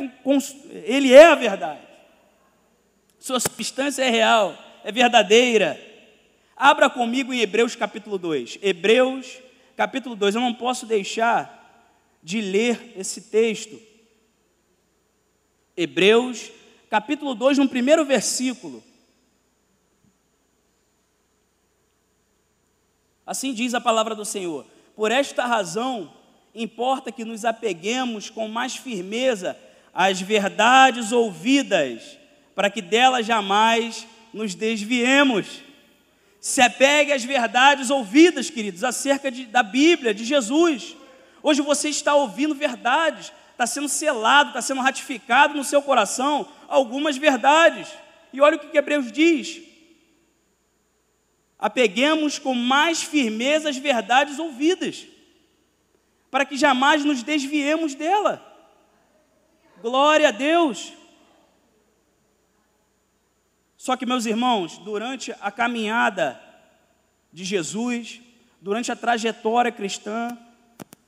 ele 0.83 1.11
é 1.11 1.25
a 1.25 1.33
verdade. 1.33 1.79
Sua 3.17 3.39
substância 3.39 4.03
é 4.03 4.11
real, 4.11 4.55
é 4.83 4.91
verdadeira. 4.91 5.81
Abra 6.55 6.87
comigo 6.87 7.33
em 7.33 7.39
Hebreus 7.39 7.75
capítulo 7.75 8.19
2. 8.19 8.59
Hebreus 8.61 9.39
capítulo 9.75 10.15
2. 10.15 10.35
Eu 10.35 10.41
não 10.41 10.53
posso 10.53 10.85
deixar 10.85 11.61
de 12.21 12.41
ler 12.41 12.93
esse 12.95 13.21
texto. 13.21 13.79
Hebreus 15.75 16.51
capítulo 16.89 17.33
2, 17.33 17.57
no 17.57 17.67
primeiro 17.67 18.05
versículo. 18.05 18.83
Assim 23.25 23.53
diz 23.53 23.73
a 23.73 23.81
palavra 23.81 24.13
do 24.13 24.23
Senhor. 24.23 24.65
Por 24.95 25.11
esta 25.11 25.45
razão, 25.45 26.13
importa 26.53 27.11
que 27.11 27.25
nos 27.25 27.45
apeguemos 27.45 28.29
com 28.29 28.47
mais 28.47 28.75
firmeza 28.75 29.57
às 29.93 30.21
verdades 30.21 31.11
ouvidas, 31.11 32.17
para 32.53 32.69
que 32.69 32.81
delas 32.81 33.25
jamais 33.25 34.05
nos 34.31 34.53
desviemos. 34.53 35.61
Se 36.43 36.59
apegue 36.59 37.13
às 37.13 37.23
verdades 37.23 37.89
ouvidas, 37.89 38.50
queridos, 38.50 38.83
acerca 38.83 39.31
de, 39.31 39.45
da 39.45 39.63
Bíblia, 39.63 40.13
de 40.13 40.25
Jesus. 40.25 40.93
Hoje 41.41 41.62
você 41.62 41.88
está 41.88 42.15
ouvindo 42.15 42.53
verdades, 42.53 43.31
está 43.51 43.65
sendo 43.65 43.88
selado, 43.88 44.50
está 44.50 44.62
sendo 44.62 44.81
ratificado 44.81 45.55
no 45.55 45.63
seu 45.63 45.81
coração 45.81 46.45
algumas 46.67 47.15
verdades. 47.15 47.88
E 48.33 48.41
olha 48.41 48.57
o 48.57 48.59
que 48.59 48.77
Hebreus 48.77 49.09
diz: 49.09 49.62
apeguemos 51.57 52.38
com 52.38 52.53
mais 52.53 53.01
firmeza 53.01 53.69
as 53.69 53.77
verdades 53.77 54.38
ouvidas, 54.38 55.07
para 56.29 56.45
que 56.45 56.57
jamais 56.57 57.05
nos 57.05 57.23
desviemos 57.23 57.95
dela. 57.95 58.45
Glória 59.81 60.27
a 60.27 60.31
Deus. 60.31 60.91
Só 63.83 63.97
que, 63.97 64.05
meus 64.05 64.25
irmãos, 64.25 64.77
durante 64.77 65.35
a 65.41 65.51
caminhada 65.51 66.41
de 67.33 67.43
Jesus, 67.43 68.21
durante 68.61 68.89
a 68.89 68.95
trajetória 68.95 69.73
cristã, 69.73 70.37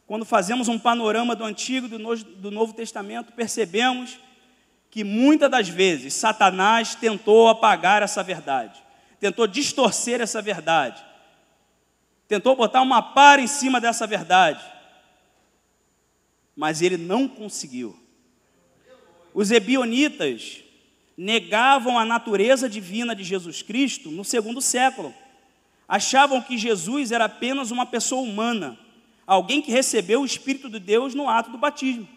quando 0.05 0.25
fazemos 0.25 0.67
um 0.67 0.77
panorama 0.77 1.37
do 1.37 1.45
Antigo 1.45 1.87
e 1.87 1.89
do 2.35 2.51
Novo 2.51 2.73
Testamento, 2.73 3.31
percebemos 3.31 4.19
que 4.91 5.05
muitas 5.05 5.49
das 5.49 5.69
vezes 5.69 6.15
Satanás 6.15 6.95
tentou 6.95 7.47
apagar 7.47 8.03
essa 8.03 8.21
verdade, 8.21 8.83
tentou 9.21 9.47
distorcer 9.47 10.19
essa 10.19 10.41
verdade, 10.41 11.01
tentou 12.27 12.57
botar 12.57 12.81
uma 12.81 13.01
para 13.01 13.41
em 13.41 13.47
cima 13.47 13.79
dessa 13.79 14.05
verdade, 14.05 14.61
mas 16.53 16.81
ele 16.81 16.97
não 16.97 17.25
conseguiu. 17.25 17.97
Os 19.33 19.49
ebionitas 19.49 20.64
negavam 21.17 21.97
a 21.97 22.05
natureza 22.05 22.67
divina 22.67 23.15
de 23.15 23.23
Jesus 23.23 23.61
Cristo 23.61 24.11
no 24.11 24.23
segundo 24.23 24.61
século. 24.61 25.13
Achavam 25.87 26.41
que 26.41 26.57
Jesus 26.57 27.11
era 27.11 27.25
apenas 27.25 27.71
uma 27.71 27.85
pessoa 27.85 28.21
humana, 28.21 28.77
alguém 29.25 29.61
que 29.61 29.71
recebeu 29.71 30.21
o 30.21 30.25
Espírito 30.25 30.69
de 30.69 30.79
Deus 30.79 31.13
no 31.13 31.29
ato 31.29 31.51
do 31.51 31.57
batismo. 31.57 32.07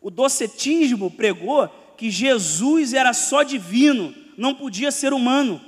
O 0.00 0.10
docetismo 0.10 1.10
pregou 1.10 1.68
que 1.96 2.10
Jesus 2.10 2.92
era 2.92 3.12
só 3.12 3.42
divino, 3.42 4.14
não 4.36 4.54
podia 4.54 4.92
ser 4.92 5.12
humano. 5.12 5.60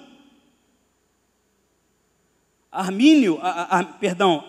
Armínio, 2.70 3.38
a, 3.42 3.80
a, 3.80 3.84
perdão, 3.84 4.44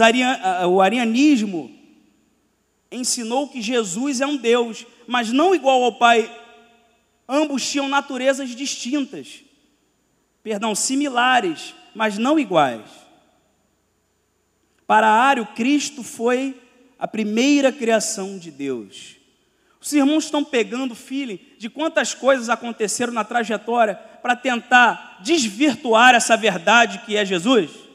arian, 0.00 0.32
a, 0.42 0.66
o 0.66 0.80
arianismo 0.80 1.77
ensinou 2.90 3.48
que 3.48 3.60
Jesus 3.60 4.20
é 4.20 4.26
um 4.26 4.36
Deus, 4.36 4.86
mas 5.06 5.32
não 5.32 5.54
igual 5.54 5.82
ao 5.82 5.98
Pai. 5.98 6.30
Ambos 7.28 7.68
tinham 7.70 7.88
naturezas 7.88 8.50
distintas, 8.50 9.42
perdão, 10.42 10.74
similares, 10.74 11.74
mas 11.94 12.16
não 12.16 12.38
iguais. 12.38 12.88
Para 14.86 15.06
Ário, 15.06 15.46
Cristo 15.54 16.02
foi 16.02 16.58
a 16.98 17.06
primeira 17.06 17.70
criação 17.70 18.38
de 18.38 18.50
Deus. 18.50 19.16
Os 19.80 19.92
irmãos 19.92 20.24
estão 20.24 20.42
pegando 20.42 20.94
feeling 20.94 21.38
de 21.58 21.68
quantas 21.68 22.14
coisas 22.14 22.48
aconteceram 22.48 23.12
na 23.12 23.22
trajetória 23.22 23.94
para 24.22 24.34
tentar 24.34 25.18
desvirtuar 25.22 26.14
essa 26.14 26.36
verdade 26.36 27.02
que 27.06 27.16
é 27.16 27.24
Jesus? 27.24 27.87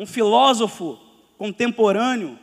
Um 0.00 0.06
filósofo 0.06 0.98
contemporâneo 1.36 2.38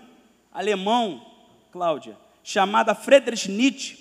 alemão, 0.54 1.26
Cláudia, 1.72 2.16
chamado 2.44 2.94
Friedrich 2.94 3.50
Nietzsche. 3.50 3.98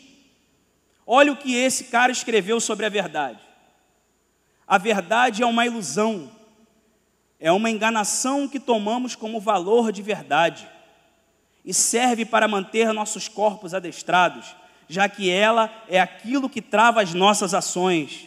Olha 1.07 1.33
o 1.33 1.37
que 1.39 1.55
esse 1.55 1.85
cara 1.85 2.13
escreveu 2.13 2.61
sobre 2.61 2.85
a 2.85 2.91
verdade. 2.91 3.41
A 4.67 4.77
verdade 4.77 5.43
é 5.43 5.47
uma 5.47 5.65
ilusão, 5.65 6.31
é 7.41 7.51
uma 7.51 7.71
enganação 7.71 8.47
que 8.47 8.61
tomamos 8.61 9.17
como 9.17 9.41
valor 9.41 9.91
de 9.91 10.03
verdade 10.03 10.69
e 11.65 11.73
serve 11.73 12.27
para 12.27 12.47
manter 12.47 12.93
nossos 12.93 13.27
corpos 13.27 13.73
adestrados, 13.73 14.55
já 14.87 15.09
que 15.09 15.31
ela 15.31 15.73
é 15.89 15.99
aquilo 15.99 16.51
que 16.51 16.61
trava 16.61 17.01
as 17.01 17.15
nossas 17.15 17.55
ações, 17.55 18.27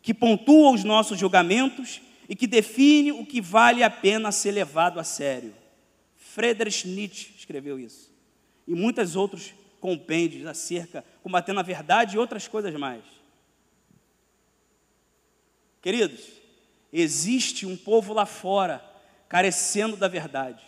que 0.00 0.14
pontua 0.14 0.70
os 0.70 0.82
nossos 0.82 1.18
julgamentos 1.18 2.00
e 2.28 2.34
que 2.34 2.46
define 2.46 3.12
o 3.12 3.24
que 3.24 3.40
vale 3.40 3.82
a 3.82 3.90
pena 3.90 4.32
ser 4.32 4.52
levado 4.52 4.98
a 4.98 5.04
sério. 5.04 5.54
Friedrich 6.16 6.86
Nietzsche 6.86 7.32
escreveu 7.36 7.78
isso. 7.78 8.12
E 8.66 8.74
muitos 8.74 9.16
outros 9.16 9.54
compêndios 9.80 10.46
acerca, 10.46 11.04
combatendo 11.22 11.60
a 11.60 11.62
verdade 11.62 12.16
e 12.16 12.18
outras 12.18 12.48
coisas 12.48 12.74
mais. 12.74 13.04
Queridos, 15.80 16.20
existe 16.92 17.64
um 17.64 17.76
povo 17.76 18.12
lá 18.12 18.26
fora 18.26 18.84
carecendo 19.28 19.96
da 19.96 20.08
verdade. 20.08 20.64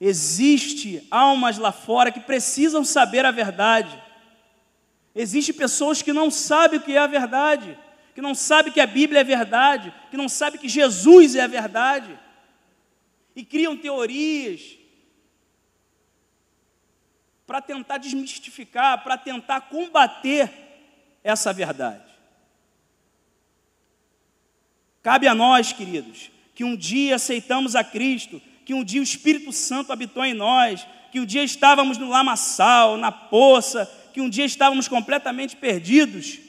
Existe 0.00 1.06
almas 1.10 1.58
lá 1.58 1.72
fora 1.72 2.12
que 2.12 2.20
precisam 2.20 2.84
saber 2.84 3.24
a 3.24 3.30
verdade. 3.30 4.02
Existem 5.14 5.54
pessoas 5.54 6.00
que 6.00 6.12
não 6.12 6.30
sabem 6.30 6.78
o 6.78 6.82
que 6.82 6.92
é 6.92 6.98
a 6.98 7.06
verdade, 7.06 7.76
que 8.18 8.22
não 8.22 8.34
sabem 8.34 8.72
que 8.72 8.80
a 8.80 8.86
Bíblia 8.86 9.20
é 9.20 9.22
verdade, 9.22 9.94
que 10.10 10.16
não 10.16 10.28
sabem 10.28 10.60
que 10.60 10.68
Jesus 10.68 11.36
é 11.36 11.42
a 11.42 11.46
verdade, 11.46 12.18
e 13.36 13.44
criam 13.44 13.76
teorias 13.76 14.76
para 17.46 17.62
tentar 17.62 17.98
desmistificar, 17.98 19.04
para 19.04 19.16
tentar 19.16 19.60
combater 19.60 20.50
essa 21.22 21.52
verdade. 21.52 22.10
Cabe 25.00 25.28
a 25.28 25.34
nós, 25.36 25.72
queridos, 25.72 26.32
que 26.56 26.64
um 26.64 26.74
dia 26.74 27.14
aceitamos 27.14 27.76
a 27.76 27.84
Cristo, 27.84 28.42
que 28.64 28.74
um 28.74 28.82
dia 28.82 29.00
o 29.00 29.04
Espírito 29.04 29.52
Santo 29.52 29.92
habitou 29.92 30.24
em 30.24 30.34
nós, 30.34 30.84
que 31.12 31.20
um 31.20 31.24
dia 31.24 31.44
estávamos 31.44 31.96
no 31.98 32.08
lamaçal, 32.08 32.96
na 32.96 33.12
poça, 33.12 33.86
que 34.12 34.20
um 34.20 34.28
dia 34.28 34.44
estávamos 34.44 34.88
completamente 34.88 35.54
perdidos. 35.54 36.47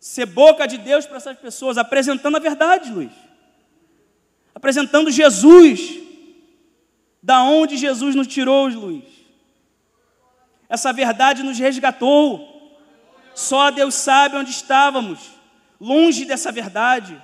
Ser 0.00 0.24
boca 0.24 0.66
de 0.66 0.78
Deus 0.78 1.04
para 1.04 1.18
essas 1.18 1.38
pessoas, 1.38 1.76
apresentando 1.76 2.36
a 2.36 2.40
verdade, 2.40 2.90
Luiz. 2.90 3.12
Apresentando 4.54 5.10
Jesus. 5.10 6.00
Da 7.22 7.42
onde 7.44 7.76
Jesus 7.76 8.14
nos 8.14 8.26
tirou, 8.26 8.66
Luiz. 8.68 9.04
Essa 10.70 10.90
verdade 10.92 11.42
nos 11.42 11.58
resgatou. 11.58 12.48
Só 13.34 13.70
Deus 13.70 13.94
sabe 13.94 14.36
onde 14.36 14.50
estávamos, 14.50 15.30
longe 15.80 16.24
dessa 16.24 16.50
verdade. 16.50 17.20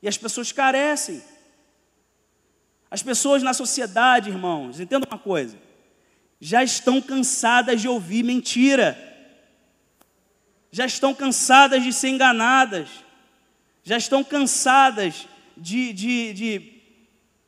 E 0.00 0.08
as 0.08 0.16
pessoas 0.16 0.52
carecem. 0.52 1.22
As 2.90 3.02
pessoas 3.02 3.42
na 3.42 3.52
sociedade, 3.52 4.30
irmãos, 4.30 4.78
entenda 4.78 5.06
uma 5.10 5.18
coisa, 5.18 5.58
já 6.40 6.62
estão 6.62 7.00
cansadas 7.00 7.80
de 7.80 7.88
ouvir 7.88 8.22
mentira, 8.22 9.15
já 10.76 10.84
estão 10.84 11.14
cansadas 11.14 11.82
de 11.82 11.90
ser 11.90 12.08
enganadas, 12.08 12.90
já 13.82 13.96
estão 13.96 14.22
cansadas 14.22 15.26
de, 15.56 15.90
de, 15.94 16.34
de 16.34 16.82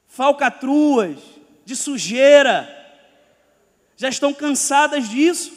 falcatruas, 0.07 1.19
de 1.63 1.77
sujeira, 1.77 2.67
já 3.99 4.09
estão 4.09 4.33
cansadas 4.33 5.11
disso. 5.11 5.53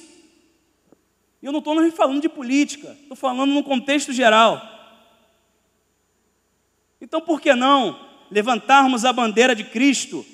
E 1.41 1.45
eu 1.45 1.53
não 1.53 1.59
estou 1.59 1.91
falando 1.91 2.21
de 2.21 2.27
política, 2.27 2.89
estou 3.03 3.15
falando 3.15 3.53
no 3.53 3.63
contexto 3.63 4.11
geral. 4.11 4.61
Então, 6.99 7.21
por 7.21 7.39
que 7.39 7.55
não 7.55 7.97
levantarmos 8.29 9.05
a 9.05 9.13
bandeira 9.13 9.55
de 9.55 9.63
Cristo 9.63 10.25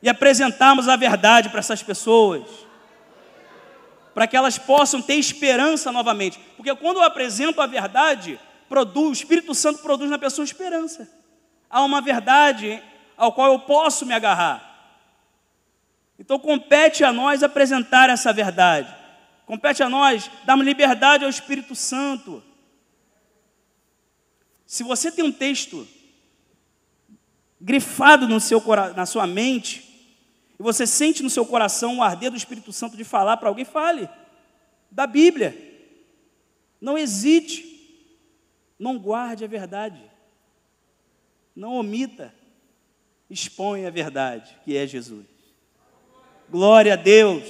e 0.00 0.08
apresentarmos 0.08 0.86
a 0.86 0.94
verdade 0.94 1.48
para 1.48 1.58
essas 1.58 1.82
pessoas, 1.82 2.44
para 4.14 4.26
que 4.26 4.36
elas 4.36 4.58
possam 4.58 5.00
ter 5.00 5.14
esperança 5.14 5.90
novamente. 5.90 6.38
Porque 6.56 6.74
quando 6.74 6.98
eu 6.98 7.02
apresento 7.02 7.60
a 7.60 7.66
verdade, 7.66 8.38
produz, 8.68 9.08
o 9.08 9.22
Espírito 9.22 9.54
Santo 9.54 9.80
produz 9.80 10.10
na 10.10 10.18
pessoa 10.18 10.44
esperança. 10.44 11.08
Há 11.68 11.82
uma 11.82 12.00
verdade 12.00 12.82
ao 13.16 13.32
qual 13.32 13.52
eu 13.52 13.58
posso 13.60 14.04
me 14.04 14.12
agarrar. 14.12 14.70
Então 16.18 16.38
compete 16.38 17.04
a 17.04 17.12
nós 17.12 17.42
apresentar 17.42 18.10
essa 18.10 18.32
verdade. 18.32 18.94
Compete 19.46 19.82
a 19.82 19.88
nós 19.88 20.30
darmos 20.44 20.64
liberdade 20.64 21.24
ao 21.24 21.30
Espírito 21.30 21.74
Santo. 21.74 22.42
Se 24.66 24.82
você 24.82 25.10
tem 25.10 25.24
um 25.24 25.32
texto 25.32 25.86
grifado 27.60 28.26
no 28.26 28.40
seu, 28.40 28.62
na 28.96 29.04
sua 29.06 29.26
mente, 29.26 29.91
e 30.62 30.64
você 30.64 30.86
sente 30.86 31.24
no 31.24 31.28
seu 31.28 31.44
coração 31.44 31.98
o 31.98 32.02
arder 32.04 32.30
do 32.30 32.36
Espírito 32.36 32.72
Santo 32.72 32.96
de 32.96 33.02
falar 33.02 33.36
para 33.36 33.48
alguém, 33.48 33.64
fale 33.64 34.08
da 34.88 35.08
Bíblia. 35.08 35.58
Não 36.80 36.96
hesite, 36.96 38.14
não 38.78 38.96
guarde 38.96 39.44
a 39.44 39.48
verdade, 39.48 40.00
não 41.56 41.74
omita, 41.74 42.32
expõe 43.28 43.86
a 43.86 43.90
verdade, 43.90 44.56
que 44.64 44.76
é 44.76 44.86
Jesus. 44.86 45.26
Glória 46.48 46.92
a 46.92 46.96
Deus. 46.96 47.42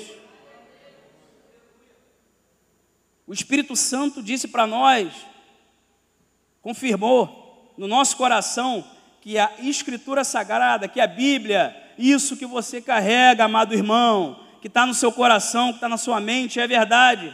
O 3.27 3.35
Espírito 3.35 3.77
Santo 3.77 4.23
disse 4.23 4.49
para 4.49 4.67
nós, 4.67 5.13
confirmou 6.63 7.75
no 7.77 7.87
nosso 7.87 8.17
coração 8.17 8.91
que 9.21 9.37
a 9.37 9.53
Escritura 9.59 10.25
Sagrada, 10.25 10.89
que 10.89 10.99
a 10.99 11.07
Bíblia, 11.07 11.82
isso 12.11 12.37
que 12.37 12.47
você 12.47 12.81
carrega, 12.81 13.45
amado 13.45 13.75
irmão, 13.75 14.45
que 14.61 14.67
está 14.67 14.85
no 14.87 14.95
seu 14.95 15.13
coração, 15.13 15.69
que 15.69 15.77
está 15.77 15.89
na 15.89 15.97
sua 15.97 16.21
mente, 16.21 16.59
é 16.59 16.67
verdade. 16.67 17.29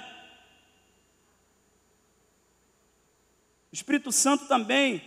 O 3.70 3.74
Espírito 3.74 4.10
Santo 4.10 4.46
também 4.46 5.02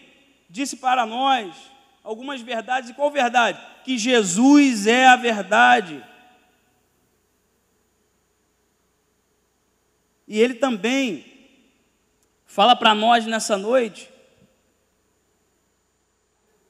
disse 0.49 0.77
para 0.77 1.05
nós 1.05 1.55
algumas 2.03 2.41
verdades, 2.41 2.89
e 2.89 2.93
qual 2.93 3.11
verdade? 3.11 3.61
Que 3.83 3.97
Jesus 3.97 4.87
é 4.87 5.07
a 5.07 5.15
verdade. 5.15 6.03
E 10.27 10.39
Ele 10.39 10.55
também 10.55 11.25
fala 12.45 12.75
para 12.75 12.95
nós 12.95 13.25
nessa 13.25 13.57
noite 13.57 14.09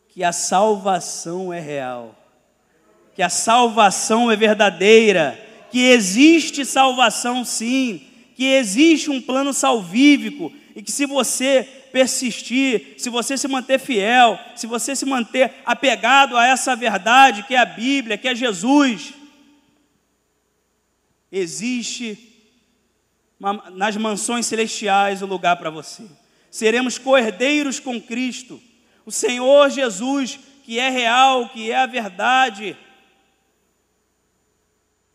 que 0.08 0.24
a 0.24 0.32
salvação 0.32 1.54
é 1.54 1.60
real, 1.60 2.16
que 3.22 3.26
a 3.26 3.30
salvação 3.30 4.32
é 4.32 4.36
verdadeira, 4.36 5.40
que 5.70 5.80
existe 5.80 6.66
salvação 6.66 7.46
sim, 7.46 8.02
que 8.36 8.46
existe 8.46 9.12
um 9.12 9.22
plano 9.22 9.54
salvífico 9.54 10.52
e 10.76 10.82
que 10.82 10.92
se 10.92 11.06
você 11.06 11.62
persistir, 11.92 12.96
se 12.98 13.12
você 13.12 13.38
se 13.38 13.48
manter 13.48 13.80
fiel, 13.80 14.40
se 14.56 14.66
você 14.66 14.96
se 14.96 15.06
manter 15.06 15.54
apegado 15.64 16.36
a 16.36 16.48
essa 16.48 16.76
verdade 16.76 17.44
que 17.44 17.54
é 17.54 17.60
a 17.60 17.66
Bíblia, 17.66 18.18
que 18.18 18.28
é 18.28 18.34
Jesus, 18.34 19.14
existe 21.32 22.18
nas 23.76 23.96
mansões 23.98 24.48
celestiais 24.48 25.22
o 25.22 25.28
lugar 25.28 25.58
para 25.58 25.70
você. 25.70 26.06
Seremos 26.50 26.98
cordeiros 26.98 27.80
com 27.80 28.02
Cristo, 28.02 28.60
o 29.06 29.12
Senhor 29.12 29.70
Jesus, 29.70 30.40
que 30.64 30.80
é 30.80 30.90
real, 30.90 31.50
que 31.50 31.70
é 31.70 31.76
a 31.76 31.86
verdade. 31.86 32.76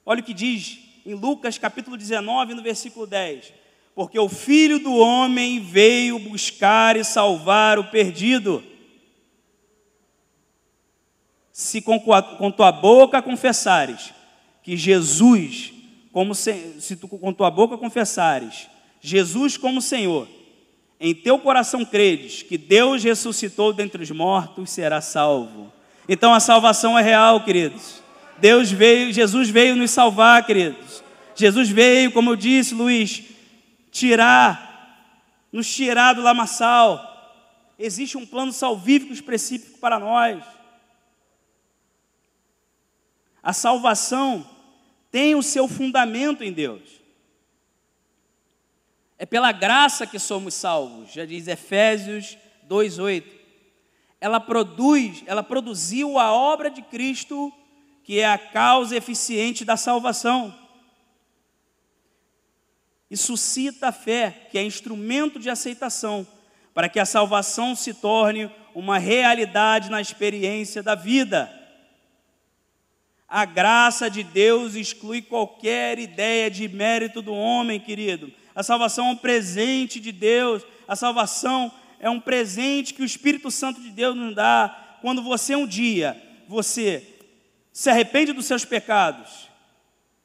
Olha 0.07 0.21
o 0.21 0.25
que 0.25 0.33
diz 0.33 0.79
em 1.05 1.13
Lucas 1.13 1.59
capítulo 1.59 1.99
19, 1.99 2.55
no 2.55 2.63
versículo 2.63 3.07
10 3.07 3.67
porque 3.97 4.19
o 4.19 4.29
Filho 4.29 4.79
do 4.79 4.95
Homem 4.95 5.59
veio 5.59 6.19
buscar 6.19 6.99
e 6.99 7.03
salvar 7.03 7.79
o 7.79 7.85
perdido. 7.85 8.63
Se 11.51 11.81
com, 11.81 11.99
com 11.99 12.51
tua 12.51 12.71
boca 12.71 13.23
confessares 13.23 14.13
que 14.63 14.77
Jesus, 14.77 15.73
como 16.13 16.35
se, 16.35 16.79
se 16.79 16.95
tu 16.95 17.09
com 17.09 17.33
tua 17.33 17.51
boca 17.51 17.79
confessares 17.79 18.69
Jesus 19.01 19.57
como 19.57 19.81
Senhor, 19.81 20.29
em 21.01 21.15
teu 21.15 21.39
coração 21.39 21.83
credes 21.83 22.43
que 22.43 22.59
Deus 22.59 23.03
ressuscitou 23.03 23.73
dentre 23.73 24.03
os 24.03 24.11
mortos, 24.11 24.69
será 24.69 25.01
salvo. 25.01 25.73
Então 26.07 26.35
a 26.35 26.41
salvação 26.41 26.99
é 26.99 27.03
real, 27.03 27.43
queridos. 27.43 28.03
Deus 28.39 28.71
veio, 28.71 29.13
Jesus 29.13 29.49
veio 29.49 29.77
nos 29.77 29.91
salvar, 29.91 30.45
queridos. 30.45 31.03
Jesus 31.35 31.69
veio, 31.69 32.13
como 32.13 32.31
eu 32.31 32.37
disse, 32.37 32.75
Luiz, 32.75 33.23
tirar, 33.91 35.09
nos 35.53 35.73
tirar 35.73 36.15
do 36.15 36.23
lamaçal. 36.23 37.15
Existe 37.79 38.17
um 38.17 38.27
plano 38.27 38.53
salvífico 38.53 39.13
específico 39.13 39.79
para 39.79 39.99
nós. 39.99 40.43
A 43.43 43.53
salvação 43.53 44.49
tem 45.11 45.35
o 45.35 45.43
seu 45.43 45.69
fundamento 45.69 46.43
em 46.43 46.53
Deus. 46.53 46.83
É 49.19 49.25
pela 49.25 49.53
graça 49.53 50.07
que 50.07 50.19
somos 50.19 50.53
salvos, 50.55 51.13
já 51.13 51.25
diz 51.25 51.47
Efésios 51.47 52.37
2:8. 52.69 53.35
Ela 54.21 54.41
produz, 54.41 55.23
ela 55.27 55.43
produziu 55.43 56.19
a 56.19 56.33
obra 56.33 56.71
de 56.71 56.83
Cristo, 56.83 57.53
que 58.07 58.21
é 58.21 58.27
a 58.27 58.39
causa 58.39 58.97
eficiente 58.97 59.65
da 59.65 59.77
salvação 59.77 60.57
e 63.11 63.17
suscita 63.17 63.89
a 63.89 63.93
fé, 63.93 64.47
que 64.49 64.57
é 64.57 64.63
instrumento 64.63 65.41
de 65.41 65.51
aceitação, 65.51 66.25
para 66.73 66.89
que 66.89 67.01
a 67.01 67.05
salvação 67.05 67.75
se 67.75 67.93
torne 67.93 68.49
uma 68.77 68.97
realidade 68.97 69.91
na 69.91 70.01
experiência 70.01 70.85
da 70.85 70.95
vida. 70.95 71.53
A 73.29 73.45
graça 73.45 74.09
de 74.09 74.23
Deus 74.23 74.77
exclui 74.77 75.21
qualquer 75.21 75.99
ideia 75.99 76.49
de 76.49 76.69
mérito 76.69 77.21
do 77.21 77.35
homem, 77.35 77.81
querido. 77.81 78.33
A 78.55 78.63
salvação 78.63 79.09
é 79.09 79.11
um 79.11 79.17
presente 79.17 79.99
de 79.99 80.13
Deus, 80.13 80.63
a 80.87 80.95
salvação 80.95 81.73
é 81.99 82.09
um 82.09 82.21
presente 82.21 82.95
que 82.95 83.03
o 83.03 83.07
Espírito 83.07 83.51
Santo 83.51 83.81
de 83.81 83.91
Deus 83.91 84.15
nos 84.15 84.33
dá. 84.33 84.99
Quando 85.03 85.23
você 85.23 85.57
um 85.57 85.67
dia, 85.67 86.17
você 86.47 87.16
se 87.77 87.91
arrepende 87.91 88.33
dos 88.33 88.47
seus 88.47 88.65
pecados, 88.65 89.51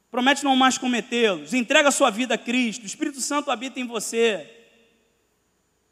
promete 0.10 0.42
não 0.42 0.56
mais 0.56 0.78
cometê-los, 0.78 1.54
entrega 1.54 1.90
a 1.90 1.92
sua 1.92 2.10
vida 2.10 2.36
a 2.36 2.38
Cristo, 2.38 2.84
o 2.84 2.86
Espírito 2.86 3.20
Santo 3.20 3.52
habita 3.52 3.78
em 3.78 3.86
você. 3.86 4.50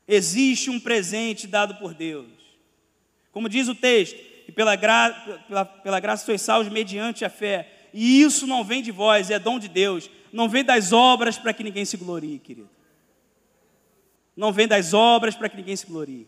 Existe 0.07 0.69
um 0.69 0.79
presente 0.79 1.45
dado 1.47 1.75
por 1.75 1.93
Deus. 1.93 2.31
Como 3.33 3.49
diz 3.49 3.67
o 3.67 3.75
texto, 3.75 4.15
que 4.45 4.53
pela, 4.53 4.73
gra 4.77 5.11
pela, 5.49 5.65
pela 5.65 5.99
graça 5.99 6.25
sois 6.25 6.41
salvos 6.41 6.71
mediante 6.71 7.25
a 7.25 7.29
fé. 7.29 7.89
E 7.93 8.21
isso 8.21 8.47
não 8.47 8.63
vem 8.63 8.81
de 8.81 8.91
vós, 8.91 9.29
é 9.29 9.37
dom 9.37 9.59
de 9.59 9.67
Deus. 9.67 10.09
Não 10.31 10.47
vem 10.47 10.63
das 10.63 10.93
obras 10.93 11.37
para 11.37 11.51
que 11.51 11.61
ninguém 11.61 11.83
se 11.83 11.97
glorie, 11.97 12.39
querido. 12.39 12.69
Não 14.33 14.53
vem 14.53 14.65
das 14.65 14.93
obras 14.93 15.35
para 15.35 15.49
que 15.49 15.57
ninguém 15.57 15.75
se 15.75 15.87
glorie. 15.87 16.25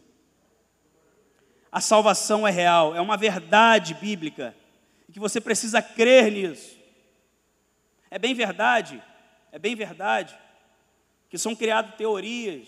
A 1.71 1.79
salvação 1.79 2.45
é 2.45 2.51
real, 2.51 2.93
é 2.93 2.99
uma 2.99 3.15
verdade 3.15 3.93
bíblica. 3.93 4.59
Que 5.11 5.19
você 5.19 5.41
precisa 5.41 5.81
crer 5.81 6.31
nisso. 6.31 6.77
É 8.09 8.17
bem 8.17 8.33
verdade, 8.33 9.01
é 9.51 9.59
bem 9.59 9.75
verdade, 9.75 10.37
que 11.29 11.37
são 11.37 11.55
criadas 11.55 11.95
teorias 11.95 12.67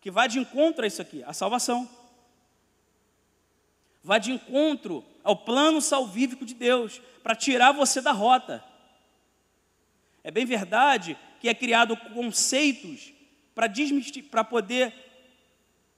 que 0.00 0.10
vai 0.10 0.28
de 0.28 0.38
encontro 0.40 0.84
a 0.84 0.86
isso 0.86 1.00
aqui, 1.00 1.22
a 1.22 1.32
salvação. 1.32 1.88
Vai 4.02 4.18
de 4.18 4.32
encontro 4.32 5.04
ao 5.22 5.36
plano 5.36 5.80
salvífico 5.80 6.44
de 6.44 6.54
Deus 6.54 7.00
para 7.22 7.36
tirar 7.36 7.70
você 7.70 8.00
da 8.00 8.10
rota. 8.10 8.64
É 10.24 10.30
bem 10.30 10.44
verdade 10.44 11.16
que 11.40 11.48
é 11.48 11.54
criado 11.54 11.96
conceitos 11.96 13.12
para 13.54 13.72
para 14.28 14.44
poder 14.44 14.92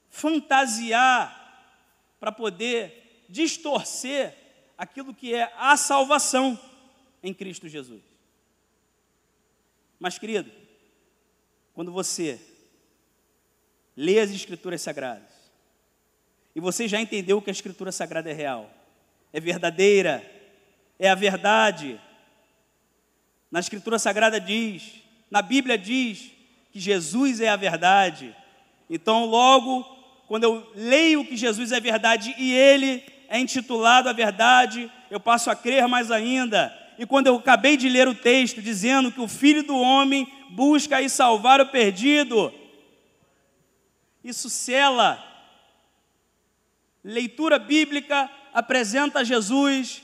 fantasiar, 0.09 1.73
para 2.19 2.31
poder 2.31 3.25
distorcer 3.27 4.44
aquilo 4.77 5.13
que 5.13 5.33
é 5.33 5.51
a 5.57 5.75
salvação 5.77 6.59
em 7.23 7.33
Cristo 7.33 7.67
Jesus. 7.67 8.01
Mas, 9.99 10.17
querido, 10.17 10.51
quando 11.73 11.91
você 11.91 12.39
lê 13.95 14.19
as 14.19 14.31
Escrituras 14.31 14.81
Sagradas, 14.81 15.33
e 16.55 16.59
você 16.59 16.87
já 16.87 17.01
entendeu 17.01 17.41
que 17.41 17.49
a 17.49 17.53
Escritura 17.53 17.91
Sagrada 17.91 18.29
é 18.29 18.33
real, 18.33 18.71
é 19.33 19.39
verdadeira, 19.39 20.23
é 20.97 21.09
a 21.09 21.15
verdade. 21.15 21.99
Na 23.51 23.59
Escritura 23.59 23.99
Sagrada 23.99 24.39
diz, 24.39 25.01
na 25.29 25.41
Bíblia 25.41 25.77
diz 25.77 26.31
que 26.71 26.79
Jesus 26.79 27.41
é 27.41 27.49
a 27.49 27.55
verdade. 27.55 28.35
Então, 28.89 29.25
logo, 29.25 29.83
quando 30.27 30.43
eu 30.43 30.71
leio 30.75 31.25
que 31.25 31.35
Jesus 31.35 31.71
é 31.71 31.79
verdade 31.79 32.33
e 32.37 32.53
Ele 32.53 33.14
é 33.29 33.39
intitulado 33.39 34.09
a 34.09 34.13
verdade, 34.13 34.91
eu 35.09 35.19
passo 35.19 35.49
a 35.49 35.55
crer 35.55 35.87
mais 35.87 36.11
ainda 36.11 36.85
e 36.97 37.05
quando 37.05 37.27
eu 37.27 37.35
acabei 37.35 37.75
de 37.75 37.89
ler 37.89 38.07
o 38.07 38.15
texto 38.15 38.61
dizendo 38.61 39.11
que 39.11 39.19
o 39.19 39.27
filho 39.27 39.63
do 39.63 39.77
homem 39.77 40.31
busca 40.51 41.01
e 41.01 41.09
salvar 41.09 41.59
o 41.59 41.67
perdido, 41.67 42.53
isso 44.23 44.49
cela. 44.49 45.21
Leitura 47.03 47.59
bíblica 47.59 48.29
apresenta 48.53 49.25
Jesus, 49.25 50.01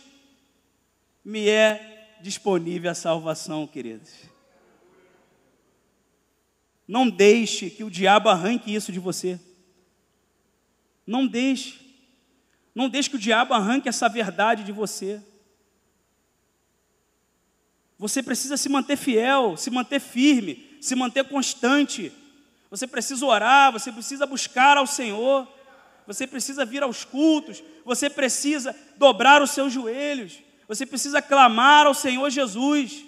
me 1.24 1.48
é 1.48 2.18
disponível 2.22 2.92
a 2.92 2.96
salvação, 2.96 3.66
queridos. 3.66 4.12
Não 6.88 7.10
deixe 7.10 7.70
que 7.70 7.86
o 7.86 7.90
diabo 7.90 8.28
arranque 8.28 8.74
isso 8.74 8.92
de 8.92 9.00
você. 9.00 9.40
Não 11.08 11.26
deixe. 11.26 11.80
Não 12.74 12.90
deixe 12.90 13.10
que 13.10 13.16
o 13.16 13.20
diabo 13.20 13.54
arranque 13.54 13.90
essa 13.90 14.08
verdade 14.08 14.64
de 14.64 14.72
você. 14.72 15.22
Você 17.98 18.24
precisa 18.24 18.58
se 18.58 18.68
manter 18.68 18.98
fiel, 18.98 19.56
se 19.56 19.70
manter 19.70 20.00
firme, 20.00 20.78
se 20.82 20.96
manter 20.96 21.24
constante. 21.26 22.12
Você 22.72 22.88
precisa 22.88 23.26
orar, 23.26 23.72
você 23.72 23.92
precisa 23.92 24.26
buscar 24.26 24.78
ao 24.78 24.88
Senhor, 24.88 25.48
você 26.08 26.26
precisa 26.26 26.66
vir 26.66 26.82
aos 26.82 27.06
cultos, 27.06 27.62
você 27.86 28.10
precisa 28.10 28.76
dobrar 28.98 29.42
os 29.42 29.52
seus 29.52 29.72
joelhos, 29.72 30.40
você 30.68 30.86
precisa 30.86 31.22
clamar 31.22 31.86
ao 31.86 31.94
Senhor 31.94 32.30
Jesus. 32.30 33.06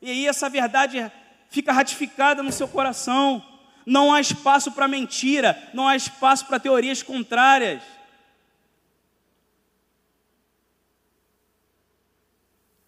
E 0.00 0.10
aí 0.10 0.26
essa 0.26 0.48
verdade 0.48 1.10
fica 1.50 1.72
ratificada 1.72 2.42
no 2.42 2.52
seu 2.52 2.68
coração. 2.68 3.44
Não 3.84 4.14
há 4.14 4.20
espaço 4.20 4.70
para 4.72 4.86
mentira, 4.86 5.60
não 5.74 5.88
há 5.88 5.96
espaço 5.96 6.46
para 6.46 6.60
teorias 6.60 7.02
contrárias. 7.02 7.82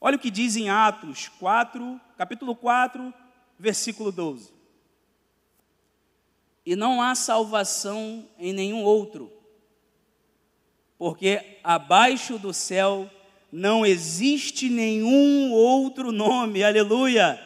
Olha 0.04 0.16
o 0.16 0.18
que 0.18 0.32
diz 0.32 0.56
em 0.56 0.68
Atos 0.68 1.28
4, 1.38 2.00
capítulo 2.18 2.56
4, 2.56 3.14
versículo 3.56 4.10
12. 4.10 4.52
E 6.66 6.74
não 6.74 7.00
há 7.00 7.14
salvação 7.14 8.28
em 8.36 8.52
nenhum 8.52 8.82
outro, 8.82 9.32
porque 10.98 11.60
abaixo 11.62 12.36
do 12.36 12.52
céu 12.52 13.08
não 13.52 13.86
existe 13.86 14.68
nenhum 14.68 15.52
outro 15.52 16.10
nome, 16.10 16.64
aleluia, 16.64 17.40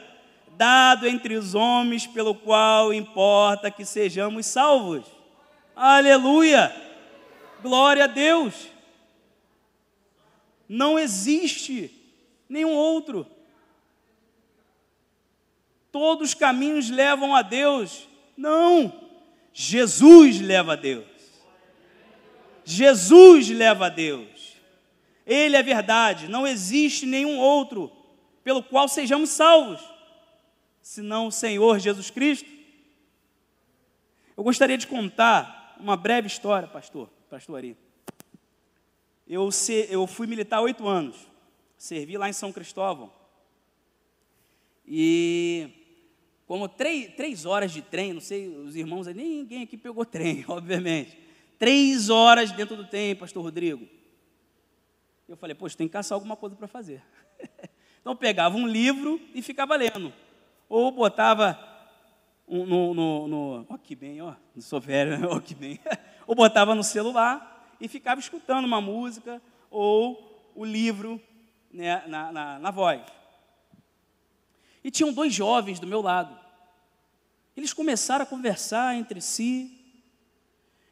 dado 0.56 1.06
entre 1.06 1.36
os 1.36 1.54
homens 1.54 2.06
pelo 2.06 2.34
qual 2.34 2.90
importa 2.90 3.70
que 3.70 3.84
sejamos 3.84 4.46
salvos. 4.46 5.04
Aleluia! 5.74 6.74
Glória 7.60 8.04
a 8.04 8.06
Deus. 8.06 8.68
Não 10.66 10.98
existe 10.98 11.95
nenhum 12.48 12.72
outro. 12.72 13.26
Todos 15.90 16.28
os 16.28 16.34
caminhos 16.34 16.90
levam 16.90 17.34
a 17.34 17.42
Deus. 17.42 18.08
Não. 18.36 18.92
Jesus 19.52 20.40
leva 20.40 20.74
a 20.74 20.76
Deus. 20.76 21.06
Jesus 22.64 23.48
leva 23.48 23.86
a 23.86 23.88
Deus. 23.88 24.56
Ele 25.26 25.56
é 25.56 25.62
verdade. 25.62 26.28
Não 26.28 26.46
existe 26.46 27.06
nenhum 27.06 27.38
outro 27.38 27.90
pelo 28.44 28.62
qual 28.62 28.86
sejamos 28.86 29.30
salvos, 29.30 29.80
senão 30.80 31.26
o 31.26 31.32
Senhor 31.32 31.80
Jesus 31.80 32.10
Cristo. 32.10 32.48
Eu 34.36 34.44
gostaria 34.44 34.78
de 34.78 34.86
contar 34.86 35.76
uma 35.80 35.96
breve 35.96 36.28
história, 36.28 36.68
pastor, 36.68 37.08
pastor 37.28 37.56
Ari. 37.56 37.76
Eu, 39.26 39.48
eu 39.88 40.06
fui 40.06 40.26
militar 40.26 40.60
oito 40.60 40.86
anos, 40.86 41.16
servi 41.76 42.16
lá 42.16 42.28
em 42.28 42.32
São 42.32 42.52
Cristóvão. 42.52 43.12
E 44.86 45.68
como 46.46 46.68
três, 46.68 47.14
três 47.14 47.44
horas 47.44 47.72
de 47.72 47.82
trem, 47.82 48.12
não 48.12 48.20
sei, 48.20 48.48
os 48.48 48.76
irmãos, 48.76 49.06
ninguém 49.08 49.62
aqui 49.62 49.76
pegou 49.76 50.04
trem, 50.04 50.44
obviamente. 50.48 51.18
Três 51.58 52.08
horas 52.08 52.52
dentro 52.52 52.76
do 52.76 52.86
trem, 52.86 53.16
pastor 53.16 53.42
Rodrigo. 53.42 53.86
Eu 55.28 55.36
falei, 55.36 55.54
poxa, 55.54 55.76
tem 55.76 55.88
que 55.88 55.92
caçar 55.92 56.14
alguma 56.14 56.36
coisa 56.36 56.54
para 56.54 56.68
fazer. 56.68 57.02
então 58.00 58.12
eu 58.12 58.16
pegava 58.16 58.56
um 58.56 58.66
livro 58.66 59.20
e 59.34 59.42
ficava 59.42 59.74
lendo. 59.74 60.12
Ou 60.68 60.92
botava 60.92 61.58
um, 62.46 62.64
no, 62.64 62.94
no, 62.94 63.28
no, 63.28 63.66
ó 63.68 63.76
que 63.76 63.96
bem, 63.96 64.20
ó, 64.22 64.34
não 64.54 64.62
sou 64.62 64.80
velho, 64.80 65.26
ó 65.30 65.40
que 65.40 65.54
bem. 65.54 65.80
ou 66.26 66.34
botava 66.34 66.74
no 66.74 66.84
celular 66.84 67.76
e 67.80 67.88
ficava 67.88 68.20
escutando 68.20 68.64
uma 68.64 68.80
música 68.80 69.42
ou 69.68 70.52
o 70.54 70.64
livro 70.64 71.20
né, 71.76 72.06
na, 72.06 72.32
na, 72.32 72.58
na 72.58 72.70
voz. 72.70 73.02
E 74.82 74.90
tinham 74.90 75.12
dois 75.12 75.32
jovens 75.32 75.78
do 75.78 75.86
meu 75.86 76.00
lado. 76.00 76.38
Eles 77.56 77.72
começaram 77.72 78.24
a 78.24 78.26
conversar 78.26 78.94
entre 78.94 79.20
si 79.20 79.72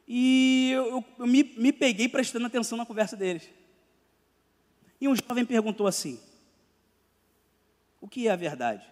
e 0.06 0.70
eu, 0.72 0.86
eu, 0.86 1.04
eu 1.20 1.26
me, 1.26 1.42
me 1.42 1.72
peguei 1.72 2.08
prestando 2.08 2.46
atenção 2.46 2.76
na 2.76 2.84
conversa 2.86 3.16
deles. 3.16 3.48
E 5.00 5.08
um 5.08 5.16
jovem 5.16 5.44
perguntou 5.44 5.86
assim: 5.86 6.20
O 8.00 8.08
que 8.08 8.28
é 8.28 8.30
a 8.30 8.36
verdade? 8.36 8.86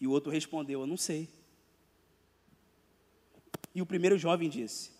E 0.00 0.06
o 0.06 0.10
outro 0.10 0.30
respondeu: 0.30 0.80
Eu 0.80 0.86
não 0.86 0.96
sei. 0.96 1.28
E 3.74 3.80
o 3.80 3.86
primeiro 3.86 4.18
jovem 4.18 4.48
disse: 4.48 4.90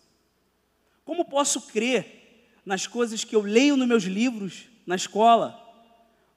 como 1.03 1.25
posso 1.25 1.67
crer 1.67 2.20
nas 2.65 2.87
coisas 2.87 3.23
que 3.23 3.35
eu 3.35 3.41
leio 3.41 3.75
nos 3.77 3.87
meus 3.87 4.03
livros 4.03 4.65
na 4.85 4.95
escola? 4.95 5.57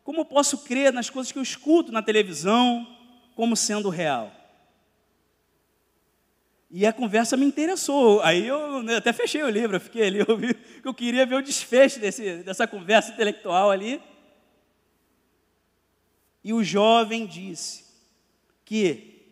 Como 0.03 0.25
posso 0.25 0.59
crer 0.59 0.93
nas 0.93 1.09
coisas 1.09 1.33
que 1.33 1.39
eu 1.39 1.43
escuto 1.43 1.91
na 1.91 2.03
televisão 2.03 2.87
como 3.35 3.57
sendo 3.57 3.89
real? 3.89 4.33
E 6.71 6.85
a 6.85 6.93
conversa 6.93 7.37
me 7.37 7.47
interessou. 7.47 8.21
Aí 8.23 8.47
eu 8.47 8.85
até 8.97 9.13
fechei 9.13 9.43
o 9.43 9.49
livro, 9.49 9.77
eu 9.77 9.81
fiquei 9.81 10.07
ali, 10.07 10.19
eu, 10.27 10.37
vi, 10.37 10.57
eu 10.85 10.93
queria 10.93 11.25
ver 11.25 11.37
o 11.37 11.43
desfecho 11.43 12.01
desse, 12.01 12.43
dessa 12.43 12.67
conversa 12.67 13.13
intelectual 13.13 13.71
ali. 13.71 14.03
E 16.43 16.53
o 16.53 16.63
jovem 16.65 17.27
disse 17.27 17.85
que 18.65 19.23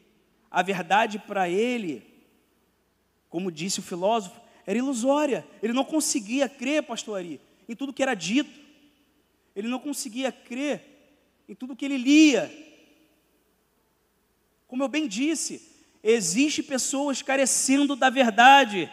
a 0.51 0.63
verdade 0.63 1.19
para 1.19 1.49
ele, 1.49 2.07
como 3.29 3.51
disse 3.51 3.81
o 3.81 3.83
filósofo, 3.83 4.42
era 4.73 4.79
ilusória. 4.79 5.47
Ele 5.63 5.73
não 5.73 5.85
conseguia 5.85 6.49
crer, 6.49 6.83
pastor 6.83 7.19
Ari, 7.19 7.41
em 7.69 7.77
tudo 7.77 7.93
que 7.93 8.03
era 8.03 8.15
dito. 8.15 8.61
Ele 9.55 9.69
não 9.69 9.79
conseguia 9.79 10.33
crer 10.33 10.83
em 11.47 11.55
tudo 11.55 11.77
que 11.77 11.85
ele 11.85 11.99
lia. 11.99 12.51
Como 14.67 14.83
eu 14.83 14.89
bem 14.89 15.07
disse, 15.07 15.71
existe 16.03 16.63
pessoas 16.63 17.21
carecendo 17.21 17.95
da 17.95 18.09
verdade. 18.09 18.91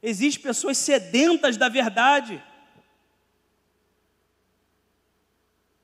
Existem 0.00 0.42
pessoas 0.42 0.78
sedentas 0.78 1.56
da 1.56 1.68
verdade. 1.68 2.40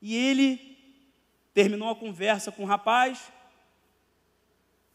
E 0.01 0.15
ele 0.15 0.77
terminou 1.53 1.89
a 1.89 1.95
conversa 1.95 2.53
com 2.53 2.63
o 2.63 2.67
rapaz, 2.67 3.31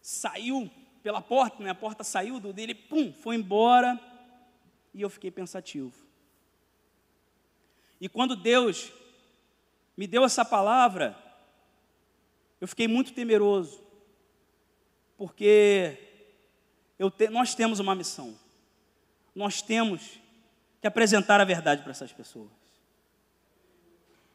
saiu 0.01 0.71
pela 1.09 1.23
porta, 1.23 1.65
né? 1.65 1.71
a 1.71 1.75
porta 1.75 2.05
saiu 2.05 2.39
do 2.39 2.53
dele, 2.53 2.75
pum, 2.75 3.11
foi 3.15 3.35
embora, 3.35 3.99
e 4.93 5.01
eu 5.01 5.09
fiquei 5.09 5.31
pensativo. 5.31 5.91
E 7.99 8.11
quando 8.11 8.37
Deus 8.37 8.93
me 9.97 10.07
deu 10.07 10.23
essa 10.23 10.45
palavra, 10.45 11.17
eu 12.61 12.69
fiquei 12.69 12.87
muito 12.87 13.15
temeroso, 13.15 13.83
porque 15.17 15.97
te, 17.17 17.31
nós 17.31 17.55
temos 17.55 17.81
uma 17.81 17.95
missão, 17.95 18.39
nós 19.35 19.63
temos 19.63 20.21
que 20.79 20.87
apresentar 20.87 21.41
a 21.41 21.45
verdade 21.45 21.81
para 21.81 21.93
essas 21.93 22.13
pessoas, 22.13 22.51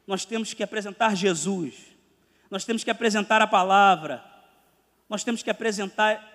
nós 0.08 0.24
temos 0.24 0.52
que 0.52 0.64
apresentar 0.64 1.14
Jesus, 1.14 1.96
nós 2.50 2.64
temos 2.64 2.82
que 2.82 2.90
apresentar 2.90 3.40
a 3.40 3.46
palavra, 3.46 4.24
nós 5.08 5.22
temos 5.22 5.40
que 5.40 5.50
apresentar 5.50 6.33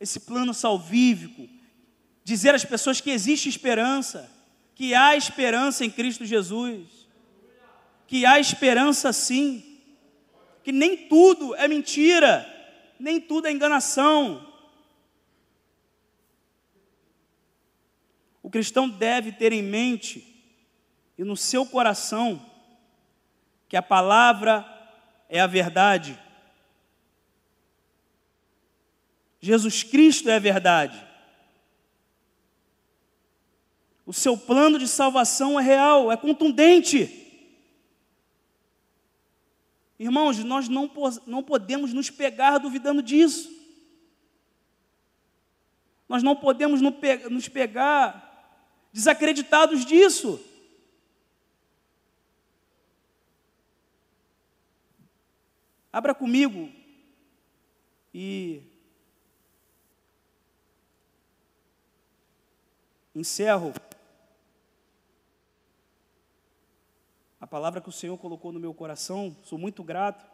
esse 0.00 0.20
plano 0.20 0.54
salvífico, 0.54 1.46
dizer 2.24 2.54
às 2.54 2.64
pessoas 2.64 3.00
que 3.02 3.10
existe 3.10 3.48
esperança, 3.50 4.30
que 4.74 4.94
há 4.94 5.14
esperança 5.14 5.84
em 5.84 5.90
Cristo 5.90 6.24
Jesus, 6.24 7.06
que 8.06 8.24
há 8.24 8.40
esperança 8.40 9.12
sim, 9.12 9.78
que 10.64 10.72
nem 10.72 10.96
tudo 11.08 11.54
é 11.54 11.68
mentira, 11.68 12.46
nem 12.98 13.20
tudo 13.20 13.46
é 13.46 13.52
enganação. 13.52 14.48
O 18.42 18.48
cristão 18.48 18.88
deve 18.88 19.32
ter 19.32 19.52
em 19.52 19.62
mente 19.62 20.26
e 21.18 21.24
no 21.24 21.36
seu 21.36 21.66
coração 21.66 22.44
que 23.68 23.76
a 23.76 23.82
palavra 23.82 24.66
é 25.28 25.40
a 25.40 25.46
verdade 25.46 26.18
Jesus 29.40 29.82
Cristo 29.82 30.28
é 30.28 30.36
a 30.36 30.40
verdade. 30.40 31.08
O 34.04 34.12
seu 34.12 34.36
plano 34.36 34.78
de 34.78 34.86
salvação 34.86 35.58
é 35.58 35.62
real, 35.62 36.12
é 36.12 36.16
contundente. 36.16 37.16
Irmãos, 39.98 40.42
nós 40.44 40.68
não, 40.68 40.90
não 41.26 41.42
podemos 41.42 41.92
nos 41.92 42.10
pegar 42.10 42.58
duvidando 42.58 43.02
disso. 43.02 43.50
Nós 46.08 46.22
não 46.22 46.34
podemos 46.34 46.80
nos 46.80 47.48
pegar 47.48 48.26
desacreditados 48.92 49.84
disso. 49.84 50.44
Abra 55.92 56.14
comigo 56.14 56.70
e 58.12 58.62
Encerro. 63.14 63.72
A 67.40 67.46
palavra 67.46 67.80
que 67.80 67.88
o 67.88 67.92
Senhor 67.92 68.16
colocou 68.18 68.52
no 68.52 68.60
meu 68.60 68.72
coração, 68.72 69.36
sou 69.42 69.58
muito 69.58 69.82
grato. 69.82 70.24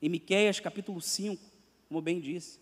Em 0.00 0.08
Miqueias 0.08 0.60
capítulo 0.60 1.00
5, 1.00 1.42
como 1.88 2.00
bem 2.00 2.20
disse. 2.20 2.60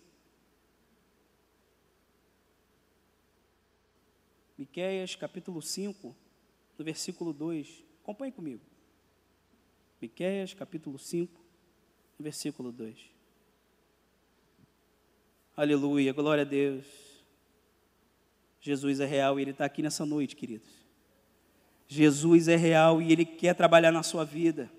Miqueias 4.57 5.15
capítulo 5.15 5.61
5, 5.61 6.15
no 6.77 6.85
versículo 6.85 7.31
2. 7.33 7.83
Acompanhe 8.01 8.31
comigo. 8.31 8.61
Miqueias 10.01 10.53
capítulo 10.53 10.97
5, 10.97 11.41
no 12.17 12.23
versículo 12.23 12.71
2. 12.71 13.14
Aleluia, 15.57 16.11
glória 16.11 16.41
a 16.41 16.45
Deus. 16.45 16.83
Jesus 18.59 18.99
é 18.99 19.05
real 19.05 19.39
e 19.39 19.41
Ele 19.41 19.51
está 19.51 19.63
aqui 19.63 19.81
nessa 19.81 20.05
noite, 20.05 20.35
queridos. 20.35 20.67
Jesus 21.87 22.49
é 22.49 22.57
real 22.57 23.01
e 23.01 23.09
Ele 23.09 23.23
quer 23.23 23.55
trabalhar 23.55 23.93
na 23.93 24.03
sua 24.03 24.25
vida. 24.25 24.69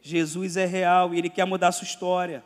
Jesus 0.00 0.56
é 0.56 0.66
real 0.66 1.12
e 1.12 1.18
Ele 1.18 1.28
quer 1.28 1.44
mudar 1.44 1.68
a 1.68 1.72
sua 1.72 1.86
história. 1.86 2.44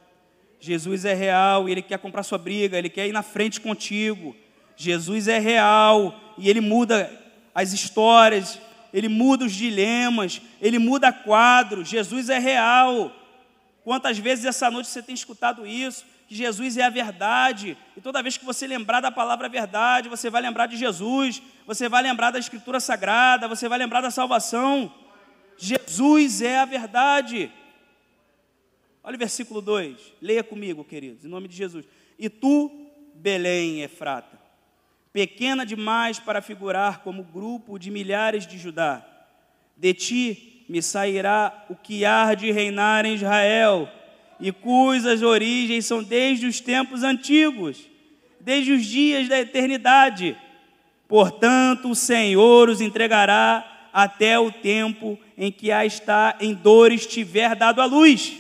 Jesus 0.59 1.05
é 1.05 1.13
real 1.13 1.69
e 1.69 1.73
Ele 1.73 1.83
quer 1.83 1.99
comprar 1.99 2.23
sua 2.23 2.39
briga, 2.39 2.79
Ele 2.79 2.89
quer 2.89 3.07
ir 3.07 3.13
na 3.13 3.23
frente 3.23 3.61
contigo. 3.61 4.35
Jesus 4.75 5.29
é 5.29 5.39
real 5.39 6.19
e 6.39 6.49
Ele 6.49 6.63
muda 6.63 7.11
as 7.55 7.75
histórias, 7.75 8.59
Ele 8.95 9.09
muda 9.09 9.45
os 9.45 9.53
dilemas, 9.53 10.41
Ele 10.59 10.79
muda 10.79 11.13
quadros. 11.13 11.87
Jesus 11.87 12.31
é 12.31 12.39
real. 12.39 13.13
Quantas 13.85 14.17
vezes 14.17 14.47
essa 14.47 14.71
noite 14.71 14.89
você 14.89 15.03
tem 15.03 15.15
escutado 15.15 15.67
isso? 15.67 16.07
Que 16.29 16.35
Jesus 16.35 16.77
é 16.77 16.83
a 16.83 16.91
verdade. 16.91 17.77
E 17.97 18.03
toda 18.03 18.23
vez 18.23 18.37
que 18.37 18.45
você 18.45 18.67
lembrar 18.67 19.01
da 19.01 19.11
palavra 19.11 19.49
verdade, 19.49 20.11
você 20.11 20.29
vai 20.29 20.43
lembrar 20.43 20.67
de 20.67 20.77
Jesus, 20.77 21.43
você 21.67 21.89
vai 21.89 22.03
lembrar 22.03 22.31
da 22.31 22.39
Escritura 22.39 22.79
Sagrada, 22.79 23.49
você 23.49 23.67
vai 23.67 23.79
lembrar 23.79 24.03
da 24.03 24.11
salvação. 24.11 24.93
Jesus 25.57 26.43
é 26.43 26.59
a 26.59 26.67
verdade. 26.67 27.51
Olha 29.03 29.17
o 29.17 29.19
versículo 29.19 29.63
2, 29.63 29.97
leia 30.21 30.45
comigo, 30.45 30.85
queridos, 30.85 31.25
em 31.25 31.29
nome 31.29 31.49
de 31.49 31.57
Jesus. 31.57 31.87
E 32.19 32.29
tu, 32.29 32.71
Belém, 33.15 33.81
Efrata, 33.81 34.39
pequena 35.11 35.65
demais 35.65 36.19
para 36.19 36.43
figurar 36.43 37.01
como 37.01 37.25
grupo 37.25 37.79
de 37.79 37.91
milhares 37.91 38.47
de 38.47 38.59
Judá, 38.59 39.03
de 39.75 39.95
ti 39.95 40.67
me 40.69 40.83
sairá 40.83 41.65
o 41.71 41.75
que 41.75 42.05
há 42.05 42.35
de 42.35 42.53
reinar 42.53 43.07
em 43.07 43.15
Israel 43.15 43.89
e 44.41 44.53
cujas 44.53 45.23
origens 45.23 45.87
são 45.87 46.03
desde 46.03 46.47
os 46.47 46.61
tempos 46.61 47.03
antigos, 47.03 47.79
desde 48.41 48.73
os 48.73 48.85
dias 48.85 49.29
da 49.29 49.39
eternidade. 49.41 50.37
Portanto, 51.09 51.91
o 51.91 51.95
Senhor 51.95 52.69
os 52.69 52.81
entregará 52.81 53.89
até 53.93 54.39
o 54.39 54.53
tempo 54.53 55.19
em 55.37 55.51
que 55.51 55.73
a 55.73 55.85
está 55.85 56.37
em 56.41 56.55
dores 56.55 57.07
tiver 57.07 57.57
dado 57.57 57.81
a 57.81 57.85
luz. 57.85 58.37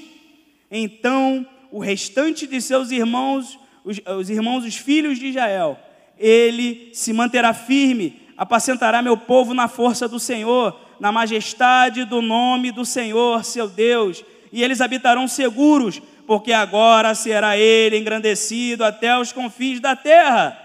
Então, 0.70 1.46
o 1.72 1.80
restante 1.80 2.46
de 2.46 2.60
seus 2.60 2.90
irmãos, 2.90 3.58
os, 3.84 4.00
os 4.18 4.30
irmãos, 4.30 4.64
os 4.64 4.76
filhos 4.76 5.18
de 5.18 5.28
Israel, 5.28 5.78
ele 6.16 6.90
se 6.92 7.12
manterá 7.12 7.52
firme, 7.52 8.20
apacentará 8.36 9.02
meu 9.02 9.16
povo 9.16 9.54
na 9.54 9.66
força 9.66 10.06
do 10.06 10.20
Senhor, 10.20 10.78
na 11.00 11.10
majestade 11.10 12.04
do 12.04 12.20
nome 12.20 12.70
do 12.70 12.84
Senhor, 12.84 13.44
seu 13.44 13.68
Deus 13.68 14.24
e 14.52 14.62
eles 14.62 14.80
habitarão 14.80 15.28
seguros, 15.28 16.00
porque 16.26 16.52
agora 16.52 17.14
será 17.14 17.56
ele 17.56 17.98
engrandecido 17.98 18.84
até 18.84 19.18
os 19.18 19.32
confins 19.32 19.80
da 19.80 19.96
terra. 19.96 20.56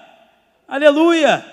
Aleluia! 0.68 1.46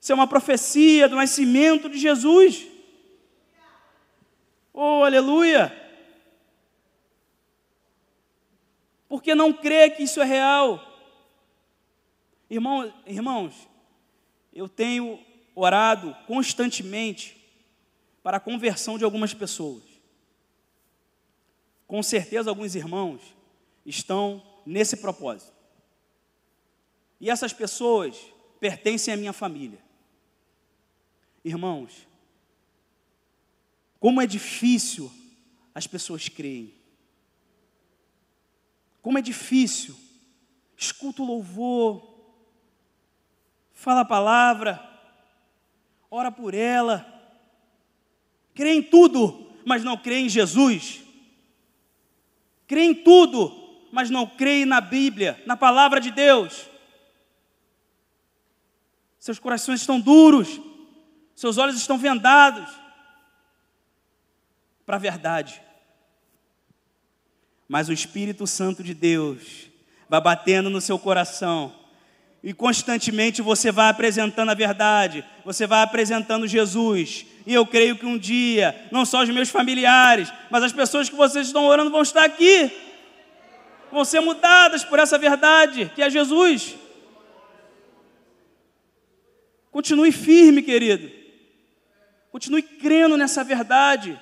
Isso 0.00 0.12
é 0.12 0.14
uma 0.14 0.26
profecia 0.26 1.08
do 1.08 1.16
nascimento 1.16 1.88
de 1.88 1.98
Jesus. 1.98 2.66
Oh, 4.72 5.04
aleluia! 5.04 5.72
Por 9.08 9.22
que 9.22 9.34
não 9.34 9.52
crê 9.52 9.90
que 9.90 10.02
isso 10.02 10.20
é 10.20 10.24
real? 10.24 10.84
Irmão, 12.50 12.92
irmãos, 13.06 13.68
eu 14.52 14.68
tenho 14.68 15.18
orado 15.54 16.14
constantemente 16.26 17.36
para 18.22 18.38
a 18.38 18.40
conversão 18.40 18.98
de 18.98 19.04
algumas 19.04 19.32
pessoas. 19.32 19.93
Com 21.94 22.02
certeza, 22.02 22.50
alguns 22.50 22.74
irmãos 22.74 23.22
estão 23.86 24.42
nesse 24.66 24.96
propósito. 24.96 25.54
E 27.20 27.30
essas 27.30 27.52
pessoas 27.52 28.18
pertencem 28.58 29.14
à 29.14 29.16
minha 29.16 29.32
família. 29.32 29.78
Irmãos, 31.44 32.08
como 34.00 34.20
é 34.20 34.26
difícil 34.26 35.08
as 35.72 35.86
pessoas 35.86 36.28
creem. 36.28 36.74
Como 39.00 39.16
é 39.16 39.22
difícil. 39.22 39.94
Escuta 40.76 41.22
o 41.22 41.26
louvor, 41.26 42.12
fala 43.72 44.00
a 44.00 44.04
palavra, 44.04 44.82
ora 46.10 46.32
por 46.32 46.54
ela, 46.54 47.06
crê 48.52 48.72
em 48.72 48.82
tudo, 48.82 49.48
mas 49.64 49.84
não 49.84 49.96
crê 49.96 50.16
em 50.16 50.28
Jesus 50.28 51.03
crê 52.66 52.84
em 52.84 52.94
tudo, 52.94 53.52
mas 53.92 54.10
não 54.10 54.26
crê 54.26 54.64
na 54.64 54.80
Bíblia, 54.80 55.42
na 55.46 55.56
palavra 55.56 56.00
de 56.00 56.10
Deus. 56.10 56.68
Seus 59.18 59.38
corações 59.38 59.80
estão 59.80 60.00
duros, 60.00 60.60
seus 61.34 61.56
olhos 61.58 61.76
estão 61.76 61.96
vendados 61.96 62.70
para 64.84 64.96
a 64.96 65.00
verdade. 65.00 65.62
Mas 67.68 67.88
o 67.88 67.92
Espírito 67.92 68.46
Santo 68.46 68.82
de 68.82 68.92
Deus 68.92 69.70
vai 70.08 70.20
batendo 70.20 70.68
no 70.68 70.80
seu 70.80 70.98
coração 70.98 71.74
e 72.42 72.52
constantemente 72.52 73.40
você 73.40 73.72
vai 73.72 73.88
apresentando 73.88 74.50
a 74.50 74.54
verdade, 74.54 75.24
você 75.44 75.66
vai 75.66 75.82
apresentando 75.82 76.46
Jesus. 76.46 77.24
E 77.46 77.52
eu 77.52 77.66
creio 77.66 77.98
que 77.98 78.06
um 78.06 78.16
dia, 78.16 78.88
não 78.90 79.04
só 79.04 79.22
os 79.22 79.28
meus 79.28 79.50
familiares, 79.50 80.32
mas 80.50 80.62
as 80.62 80.72
pessoas 80.72 81.08
que 81.08 81.14
vocês 81.14 81.46
estão 81.46 81.66
orando 81.66 81.90
vão 81.90 82.00
estar 82.00 82.24
aqui, 82.24 82.72
vão 83.92 84.04
ser 84.04 84.20
mudadas 84.20 84.82
por 84.82 84.98
essa 84.98 85.18
verdade, 85.18 85.90
que 85.94 86.02
é 86.02 86.08
Jesus. 86.08 86.74
Continue 89.70 90.10
firme, 90.10 90.62
querido. 90.62 91.10
Continue 92.30 92.62
crendo 92.62 93.16
nessa 93.16 93.44
verdade. 93.44 94.18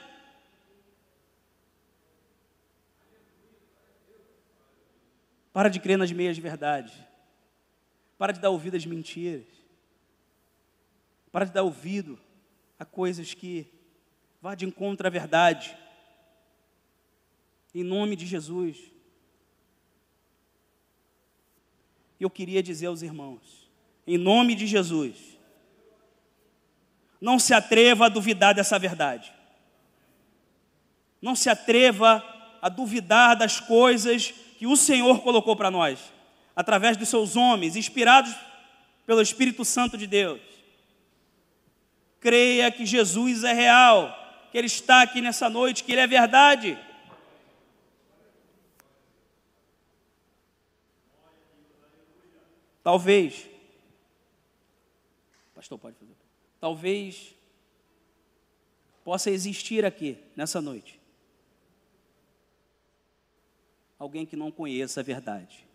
Para 5.53 5.69
de 5.69 5.79
crer 5.79 5.97
nas 5.97 6.11
meias 6.11 6.37
verdades. 6.39 6.93
Para 8.19 8.33
de 8.33 8.41
dar 8.41 8.51
ouvido 8.51 8.77
às 8.77 8.85
mentiras. 8.85 9.47
Para 11.31 11.45
de 11.45 11.53
dar 11.53 11.63
ouvido 11.63 12.19
a 12.83 12.85
coisas 12.85 13.33
que 13.33 13.65
vá 14.41 14.57
de 14.57 14.67
encontro 14.67 15.07
à 15.07 15.11
verdade. 15.11 15.77
Em 17.73 17.85
nome 17.85 18.17
de 18.17 18.27
Jesus. 18.27 18.77
Eu 22.19 22.29
queria 22.29 22.61
dizer 22.61 22.87
aos 22.87 23.03
irmãos, 23.03 23.71
em 24.05 24.19
nome 24.19 24.57
de 24.57 24.67
Jesus, 24.67 25.17
não 27.21 27.39
se 27.39 27.55
atreva 27.55 28.07
a 28.07 28.09
duvidar 28.09 28.53
dessa 28.53 28.81
verdade. 28.81 29.33
Não 31.21 31.37
se 31.37 31.49
atreva 31.49 32.21
a 32.61 32.69
duvidar 32.69 33.37
das 33.37 33.61
coisas 33.61 34.33
que 34.59 34.67
o 34.67 34.77
Senhor 34.77 35.23
colocou 35.23 35.55
para 35.55 35.71
nós 35.71 36.13
através 36.55 36.97
dos 36.97 37.09
seus 37.09 37.37
homens, 37.37 37.77
inspirados 37.77 38.35
pelo 39.07 39.23
Espírito 39.23 39.65
Santo 39.65 39.97
de 39.97 40.09
Deus. 40.09 40.52
Creia 42.23 42.71
que 42.71 42.87
Jesus 42.87 43.45
é 43.45 43.53
real, 43.53 44.09
que 44.51 44.57
Ele 44.57 44.69
está 44.69 45.03
aqui 45.03 45.21
nessa 45.21 45.51
noite, 45.51 45.85
que 45.85 45.93
Ele 45.93 46.01
é 46.01 46.07
verdade. 46.07 46.79
Talvez, 52.83 53.49
pastor, 55.55 55.79
pode 55.79 55.97
fazer. 55.97 56.17
Talvez 56.61 57.35
possa 59.05 59.31
existir 59.31 59.85
aqui 59.85 60.17
nessa 60.37 60.61
noite 60.61 61.01
alguém 63.99 64.25
que 64.25 64.37
não 64.37 64.51
conheça 64.51 65.01
a 65.01 65.03
verdade 65.03 65.67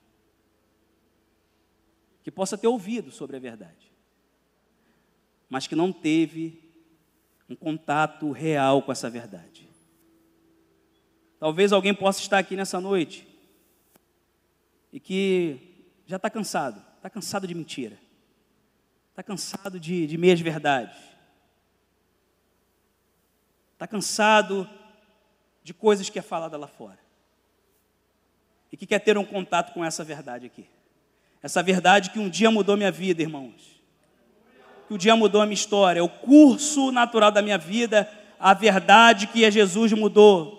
que 2.28 2.32
possa 2.32 2.58
ter 2.58 2.68
ouvido 2.68 3.10
sobre 3.10 3.38
a 3.38 3.40
verdade, 3.40 3.87
mas 5.50 5.68
que 5.68 5.76
não 5.76 5.92
teve 5.92 6.62
um 7.50 7.56
contato 7.56 8.32
real 8.32 8.82
com 8.82 8.92
essa 8.92 9.10
verdade. 9.10 9.68
Talvez 11.40 11.72
alguém 11.72 11.94
possa 11.94 12.20
estar 12.20 12.40
aqui 12.40 12.56
nessa 12.56 12.82
noite 12.82 13.28
e 14.92 15.00
que 15.00 15.60
já 16.06 16.16
está 16.16 16.30
cansado, 16.30 16.84
está 16.96 17.10
cansado 17.10 17.48
de 17.48 17.54
mentira, 17.54 17.98
está 19.12 19.22
cansado 19.22 19.80
de, 19.80 20.08
de 20.08 20.17
meias 20.17 20.40
verdades, 20.40 20.98
está 23.74 23.88
cansado 23.88 24.67
de 25.63 25.74
coisas 25.74 26.10
que 26.10 26.17
é 26.17 26.21
falada 26.21 26.58
lá 26.58 26.67
fora 26.67 27.00
e 28.71 28.78
que 28.78 28.86
quer 28.86 29.00
ter 29.00 29.17
um 29.17 29.26
contato 29.26 29.74
com 29.74 29.84
essa 29.86 30.04
verdade 30.04 30.46
aqui. 30.46 30.67
Essa 31.42 31.62
verdade 31.62 32.10
que 32.10 32.19
um 32.19 32.30
dia 32.30 32.50
mudou 32.50 32.76
minha 32.76 32.92
vida, 32.92 33.21
irmãos. 33.21 33.77
Que 34.88 34.94
um 34.94 34.98
dia 34.98 35.15
mudou 35.15 35.42
a 35.42 35.46
minha 35.46 35.54
história. 35.54 36.04
O 36.04 36.10
curso 36.10 36.92
natural 36.92 37.31
da 37.31 37.42
minha 37.42 37.58
vida, 37.58 38.10
a 38.40 38.54
verdade 38.54 39.27
que 39.27 39.44
é 39.44 39.52
Jesus 39.52 39.92
mudou. 39.94 40.58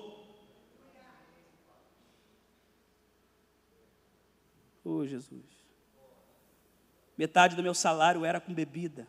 Oh, 4.85 5.07
Jesus. 5.07 5.45
Metade 7.17 7.57
do 7.57 7.63
meu 7.63 7.75
salário 7.75 8.25
era 8.25 8.41
com 8.41 8.55
bebida. 8.55 9.07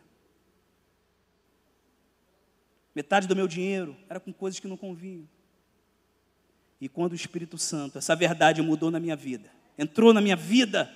Metade 2.94 3.26
do 3.26 3.36
meu 3.36 3.46
dinheiro 3.46 3.96
era 4.08 4.18
com 4.18 4.32
coisas 4.32 4.58
que 4.58 4.68
não 4.68 4.76
convinham. 4.76 5.28
E 6.80 6.88
quando 6.88 7.12
o 7.12 7.16
Espírito 7.16 7.56
Santo, 7.56 7.98
essa 7.98 8.16
verdade 8.16 8.60
mudou 8.62 8.90
na 8.90 8.98
minha 8.98 9.14
vida, 9.14 9.50
entrou 9.78 10.12
na 10.12 10.20
minha 10.20 10.34
vida, 10.34 10.90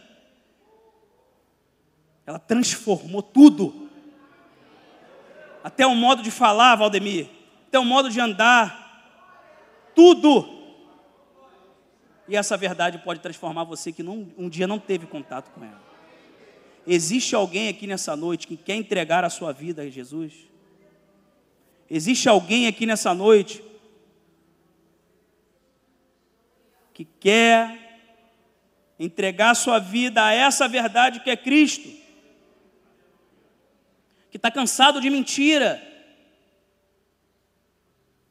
ela 2.26 2.38
transformou 2.38 3.22
tudo. 3.22 3.83
Até 5.64 5.86
o 5.86 5.94
modo 5.94 6.22
de 6.22 6.30
falar, 6.30 6.76
Valdemir, 6.76 7.26
até 7.68 7.78
o 7.78 7.84
modo 7.86 8.10
de 8.10 8.20
andar, 8.20 8.84
tudo. 9.94 10.46
E 12.28 12.36
essa 12.36 12.54
verdade 12.54 12.98
pode 12.98 13.20
transformar 13.20 13.64
você 13.64 13.90
que 13.90 14.02
não, 14.02 14.28
um 14.36 14.50
dia 14.50 14.66
não 14.66 14.78
teve 14.78 15.06
contato 15.06 15.50
com 15.52 15.64
ela. 15.64 15.82
Existe 16.86 17.34
alguém 17.34 17.70
aqui 17.70 17.86
nessa 17.86 18.14
noite 18.14 18.46
que 18.46 18.58
quer 18.58 18.74
entregar 18.74 19.24
a 19.24 19.30
sua 19.30 19.52
vida 19.52 19.80
a 19.80 19.88
Jesus? 19.88 20.34
Existe 21.90 22.28
alguém 22.28 22.66
aqui 22.66 22.84
nessa 22.84 23.14
noite 23.14 23.64
que 26.92 27.06
quer 27.06 28.12
entregar 28.98 29.52
a 29.52 29.54
sua 29.54 29.78
vida 29.78 30.22
a 30.22 30.32
essa 30.34 30.68
verdade 30.68 31.20
que 31.20 31.30
é 31.30 31.36
Cristo? 31.38 32.03
Que 34.34 34.38
está 34.38 34.50
cansado 34.50 35.00
de 35.00 35.08
mentira? 35.08 35.80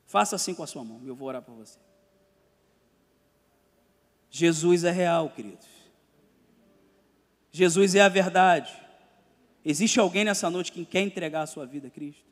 Faça 0.06 0.36
assim 0.36 0.54
com 0.54 0.62
a 0.62 0.68
sua 0.68 0.84
mão, 0.84 1.02
eu 1.06 1.16
vou 1.16 1.30
orar 1.30 1.42
por 1.42 1.56
você. 1.56 1.80
Jesus 4.30 4.84
é 4.84 4.92
real, 4.92 5.30
queridos. 5.30 5.66
Jesus 7.54 7.96
é 7.96 8.02
a 8.02 8.10
verdade. 8.10 8.78
Existe 9.64 9.98
alguém 9.98 10.26
nessa 10.26 10.50
noite 10.50 10.74
que 10.74 10.84
quer 10.84 11.00
entregar 11.00 11.44
a 11.44 11.48
sua 11.48 11.66
vida 11.66 11.88
a 11.88 11.90
Cristo? 11.90 12.26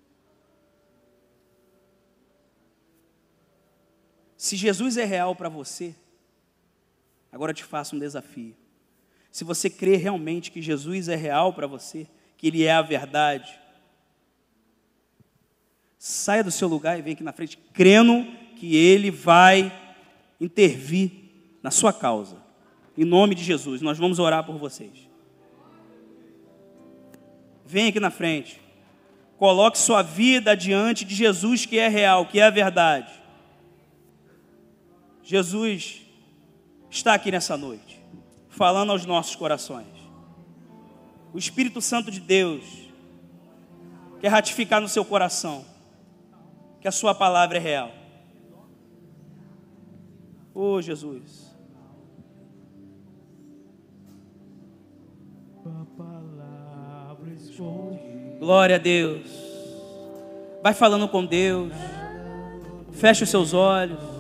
Se 4.36 4.57
Jesus 4.57 4.97
é 4.97 5.05
real 5.05 5.34
para 5.34 5.47
você, 5.47 5.95
agora 7.32 7.53
te 7.53 7.63
faço 7.63 7.95
um 7.95 7.99
desafio. 7.99 8.53
Se 9.32 9.45
você 9.45 9.69
crê 9.69 9.95
realmente 9.95 10.51
que 10.51 10.61
Jesus 10.61 11.07
é 11.07 11.15
real 11.15 11.53
para 11.53 11.67
você, 11.67 12.05
que 12.36 12.47
Ele 12.47 12.65
é 12.65 12.74
a 12.74 12.82
verdade, 12.82 13.61
saia 16.04 16.43
do 16.43 16.49
seu 16.49 16.68
lugar 16.68 16.97
e 16.97 17.02
vem 17.04 17.14
aqui 17.14 17.24
na 17.24 17.32
frente, 17.32 17.60
crendo 17.72 18.26
que 18.56 18.76
Ele 18.76 19.12
vai 19.12 19.72
intervir 20.39 21.12
na 21.62 21.70
sua 21.70 21.93
causa. 21.93 22.38
Em 22.97 23.06
nome 23.06 23.36
de 23.36 23.43
Jesus, 23.43 23.84
nós 23.84 23.99
vamos 23.99 24.18
orar 24.18 24.43
por 24.43 24.58
vocês. 24.58 25.08
Vem 27.64 27.89
aqui 27.89 27.99
na 27.99 28.10
frente. 28.10 28.60
Coloque 29.38 29.78
sua 29.78 30.02
vida 30.02 30.58
diante 30.58 31.06
de 31.06 31.14
Jesus, 31.14 31.68
que 31.68 31.78
é 31.78 31.88
real, 31.88 32.26
que 32.26 32.39
é 32.39 32.45
a 32.45 32.49
verdade. 32.49 33.14
Jesus 35.22 36.02
está 36.89 37.14
aqui 37.14 37.30
nessa 37.30 37.56
noite, 37.56 38.02
falando 38.49 38.91
aos 38.91 39.06
nossos 39.06 39.36
corações. 39.36 39.86
O 41.32 41.38
Espírito 41.38 41.80
Santo 41.80 42.10
de 42.10 42.20
Deus 42.20 42.64
quer 44.20 44.30
ratificar 44.30 44.82
no 44.82 44.89
seu 44.89 45.06
coração 45.06 45.70
que 46.82 46.88
a 46.88 46.92
Sua 46.92 47.16
palavra 47.16 47.58
é 47.58 47.62
real. 47.62 47.92
Oh, 50.54 50.82
Jesus. 50.82 51.56
Glória 58.40 58.76
a 58.76 58.80
Deus. 58.80 59.30
Vai 60.62 60.74
falando 60.74 61.08
com 61.08 61.26
Deus. 61.26 61.72
Feche 62.92 63.24
os 63.24 63.30
seus 63.30 63.54
olhos 63.54 64.12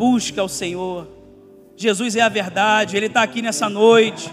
busca 0.00 0.42
o 0.42 0.48
Senhor. 0.48 1.06
Jesus 1.76 2.16
é 2.16 2.22
a 2.22 2.28
verdade, 2.30 2.96
Ele 2.96 3.04
está 3.04 3.22
aqui 3.22 3.42
nessa 3.42 3.68
noite. 3.68 4.32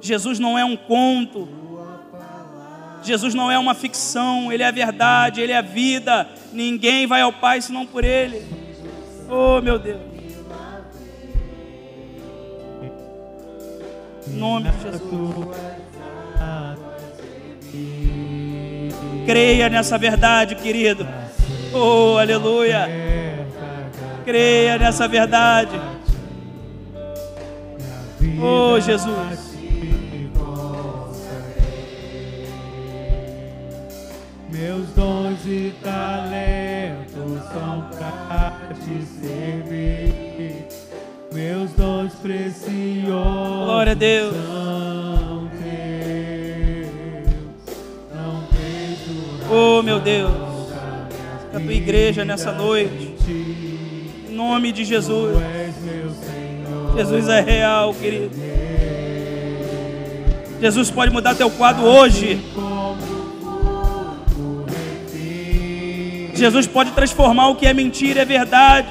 Jesus 0.00 0.38
não 0.38 0.56
é 0.56 0.64
um 0.64 0.76
conto, 0.76 1.48
Jesus 3.06 3.34
não 3.34 3.50
é 3.50 3.58
uma 3.58 3.74
ficção, 3.74 4.52
Ele 4.52 4.62
é 4.62 4.66
a 4.66 4.70
verdade, 4.70 5.40
Ele 5.40 5.52
é 5.52 5.58
a 5.58 5.62
vida. 5.62 6.28
Ninguém 6.52 7.06
vai 7.06 7.20
ao 7.20 7.32
Pai 7.32 7.60
senão 7.60 7.86
por 7.86 8.04
Ele. 8.04 8.44
Oh, 9.28 9.60
meu 9.60 9.78
Deus. 9.78 10.00
Em 14.28 14.32
nome 14.32 14.70
de 14.70 14.82
Jesus. 14.82 15.76
Creia 19.24 19.68
nessa 19.68 19.98
verdade, 19.98 20.54
querido. 20.54 21.06
Oh, 21.72 22.16
aleluia. 22.18 22.88
Creia 24.24 24.78
nessa 24.78 25.08
verdade. 25.08 25.80
Oh, 28.40 28.80
Jesus. 28.80 29.45
Meus 34.58 34.88
dons 34.96 35.38
e 35.44 35.74
talentos 35.82 37.42
são 37.52 37.90
para 37.90 38.56
te 38.74 39.04
servir. 39.20 40.66
Meus 41.30 41.70
dons 41.72 42.14
preciosos. 42.14 43.04
Glória 43.04 43.92
a 43.92 43.94
Deus. 43.94 44.34
São 44.34 45.50
teus. 45.60 46.88
Não 48.14 48.48
vejo 48.50 49.52
Oh, 49.52 49.82
meu 49.82 50.00
Deus 50.00 50.32
da 51.52 51.60
tua 51.60 51.72
igreja 51.74 52.24
nessa 52.24 52.50
noite. 52.50 53.14
Em 53.28 54.34
nome 54.34 54.72
de 54.72 54.86
Jesus. 54.86 55.36
Jesus 56.96 57.28
é 57.28 57.40
real, 57.42 57.92
querido. 57.92 58.34
Jesus 60.62 60.90
pode 60.90 61.12
mudar 61.12 61.34
teu 61.34 61.50
quadro 61.50 61.84
hoje. 61.84 62.40
Jesus 66.36 66.66
pode 66.66 66.90
transformar 66.90 67.48
o 67.48 67.56
que 67.56 67.66
é 67.66 67.72
mentira, 67.72 68.20
é 68.20 68.24
verdade. 68.24 68.88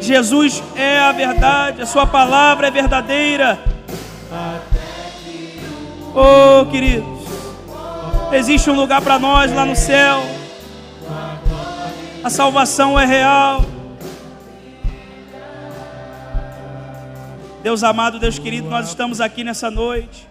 Jesus 0.00 0.62
é 0.74 0.98
a 0.98 1.12
verdade, 1.12 1.82
a 1.82 1.86
sua 1.86 2.06
palavra 2.06 2.68
é 2.68 2.70
verdadeira. 2.70 3.58
Oh, 6.14 6.64
queridos, 6.70 7.20
existe 8.32 8.70
um 8.70 8.74
lugar 8.74 9.02
para 9.02 9.18
nós 9.18 9.52
lá 9.52 9.66
no 9.66 9.76
céu. 9.76 10.22
A 12.24 12.30
salvação 12.30 12.98
é 12.98 13.04
real. 13.04 13.62
Deus 17.62 17.84
amado, 17.84 18.18
Deus 18.18 18.38
querido, 18.38 18.70
nós 18.70 18.88
estamos 18.88 19.20
aqui 19.20 19.44
nessa 19.44 19.70
noite, 19.70 20.26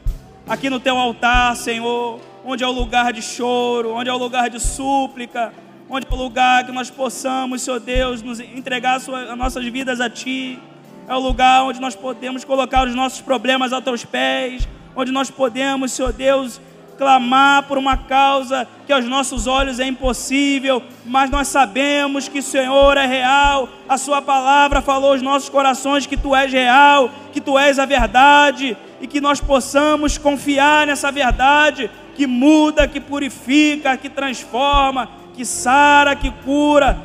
aqui 0.47 0.70
no 0.70 0.80
teu 0.80 0.97
altar, 0.97 1.56
Senhor, 1.58 2.20
onde 2.46 2.64
é 2.64 2.68
o 2.68 2.72
lugar 2.72 3.12
de 3.12 3.24
choro, 3.24 3.91
onde 3.91 4.08
é 4.08 4.14
o 4.14 4.18
lugar 4.18 4.52
de 4.52 4.60
súplica, 4.60 5.52
onde 5.89 6.06
é 6.06 6.14
o 6.14 6.16
lugar 6.16 6.64
que 6.64 6.72
nós 6.72 6.91
possamos, 6.91 7.64
Senhor 7.64 7.80
Deus, 7.80 8.22
nos 8.22 8.39
entregar 8.39 8.98
as 8.98 9.08
nossas 9.36 9.66
vidas 9.66 10.00
a 10.00 10.08
Ti. 10.08 10.60
É 11.08 11.16
o 11.16 11.20
lugar 11.20 11.64
onde 11.64 11.82
nós 11.82 11.96
podemos 11.96 12.43
colocar 12.43 12.88
os 12.88 12.93
nossos 12.93 13.20
problemas 13.20 13.74
aos 13.74 13.84
teus 13.84 14.06
pés, 14.06 14.68
onde 14.96 15.12
nós 15.12 15.32
podemos, 15.32 15.91
Senhor 15.91 16.14
Deus, 16.14 16.62
clamar 17.00 17.64
por 17.64 17.80
uma 17.80 17.98
causa 17.98 18.68
que 18.86 18.93
aos 18.93 19.06
nossos 19.06 19.48
olhos 19.48 19.80
é 19.80 19.88
impossível, 19.88 20.84
mas 21.04 21.30
nós 21.32 21.48
sabemos 21.48 22.28
que 22.28 22.39
o 22.39 22.43
Senhor 22.43 22.96
é 22.96 23.06
real, 23.08 23.68
a 23.89 23.98
Sua 23.98 24.22
palavra 24.22 24.82
falou 24.82 25.12
aos 25.14 25.22
nossos 25.22 25.50
corações 25.50 26.06
que 26.06 26.16
Tu 26.16 26.36
és 26.36 26.52
real, 26.52 27.10
que 27.34 27.41
Tu 27.41 27.58
és 27.58 27.80
a 27.80 27.86
verdade 27.86 28.78
e 29.02 29.08
que 29.08 29.20
nós 29.20 29.41
possamos 29.41 30.18
confiar 30.18 30.88
nessa 30.88 31.12
verdade 31.12 31.89
que 32.16 32.26
muda, 32.26 32.88
que 32.88 32.99
purifica, 32.99 33.97
que 33.97 34.09
transforma, 34.09 35.09
que 35.36 35.45
sara, 35.45 36.16
que 36.16 36.32
cura. 36.43 36.97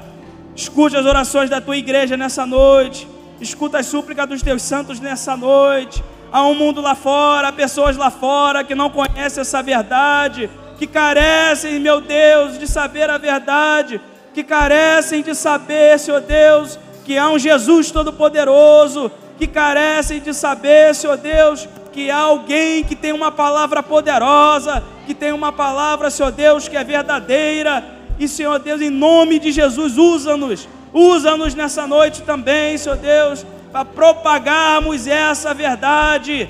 Escute 0.54 0.96
as 0.96 1.04
orações 1.04 1.50
da 1.50 1.60
tua 1.60 1.76
igreja 1.76 2.16
nessa 2.16 2.46
noite, 2.46 3.08
escuta 3.40 3.78
as 3.78 3.86
súplicas 3.86 4.28
dos 4.28 4.42
teus 4.42 4.62
santos 4.62 5.00
nessa 5.00 5.36
noite. 5.36 6.02
Há 6.32 6.42
um 6.42 6.54
mundo 6.54 6.80
lá 6.80 6.94
fora, 6.94 7.48
há 7.48 7.52
pessoas 7.52 7.96
lá 7.96 8.10
fora 8.10 8.62
que 8.62 8.74
não 8.74 8.88
conhecem 8.88 9.40
essa 9.40 9.62
verdade, 9.62 10.48
que 10.78 10.86
carecem, 10.86 11.80
meu 11.80 12.00
Deus, 12.00 12.58
de 12.58 12.68
saber 12.68 13.10
a 13.10 13.18
verdade, 13.18 14.00
que 14.32 14.44
carecem 14.44 15.22
de 15.22 15.34
saber, 15.34 15.98
Senhor 15.98 16.20
Deus, 16.20 16.78
que 17.04 17.18
há 17.18 17.28
um 17.28 17.38
Jesus 17.38 17.90
Todo-Poderoso, 17.90 19.10
que 19.36 19.46
carecem 19.46 20.20
de 20.20 20.32
saber, 20.32 20.94
Senhor 20.94 21.16
Deus, 21.16 21.68
que 21.92 22.10
há 22.10 22.18
alguém 22.18 22.84
que 22.84 22.94
tem 22.94 23.12
uma 23.12 23.32
palavra 23.32 23.82
poderosa, 23.82 24.82
que 25.10 25.14
tem 25.14 25.32
uma 25.32 25.50
palavra, 25.50 26.08
Senhor 26.08 26.30
Deus, 26.30 26.68
que 26.68 26.76
é 26.76 26.84
verdadeira. 26.84 27.84
E, 28.16 28.28
Senhor 28.28 28.60
Deus, 28.60 28.80
em 28.80 28.90
nome 28.90 29.40
de 29.40 29.50
Jesus, 29.50 29.98
usa-nos, 29.98 30.68
usa-nos 30.92 31.52
nessa 31.52 31.84
noite 31.84 32.22
também, 32.22 32.78
Senhor 32.78 32.96
Deus, 32.96 33.44
para 33.72 33.84
propagarmos 33.84 35.08
essa 35.08 35.52
verdade. 35.52 36.48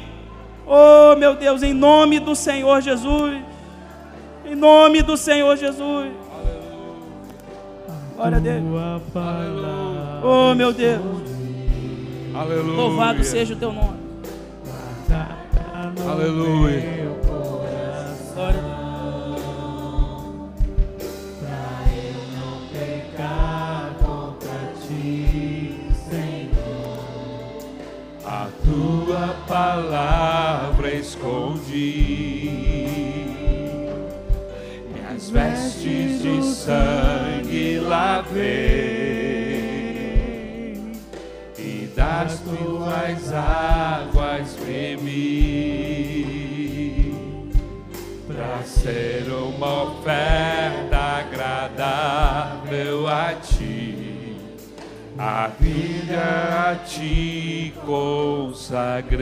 Oh, 0.67 1.17
meu 1.17 1.37
Deus, 1.37 1.63
em 1.63 1.73
nome 1.73 2.21
do 2.21 2.37
Senhor 2.37 2.83
Jesus. 2.83 3.41
Em 4.45 4.55
nome 4.55 5.01
do 5.01 5.17
Senhor 5.17 5.57
Jesus. 5.57 6.11
Glória 8.15 8.37
a 8.37 8.41
Deus. 8.41 8.63
Oh, 10.23 10.55
meu 10.55 10.71
Deus. 10.71 11.01
Aleluia. 12.35 12.77
Louvado 12.77 13.25
seja 13.25 13.55
o 13.55 13.57
teu 13.57 13.73
nome. 13.73 14.01
Aleluia. 16.07 17.20
Escondi. 31.01 32.51
Minhas 34.93 35.31
vestes 35.31 36.23
de 36.23 36.43
sangue 36.43 37.81
lavei 37.81 38.41
e 41.59 41.91
das 41.97 42.41
tuas 42.41 43.33
águas 43.33 44.57
bebi 44.65 45.11
para 48.27 48.63
ser 48.65 49.25
uma 49.33 49.85
oferta 49.85 50.97
agradável 51.27 53.09
a 53.09 53.35
ti. 53.35 54.00
A 55.23 55.49
vida 55.61 56.71
a 56.71 56.77
ti 56.77 57.75
consagrei. 57.85 59.21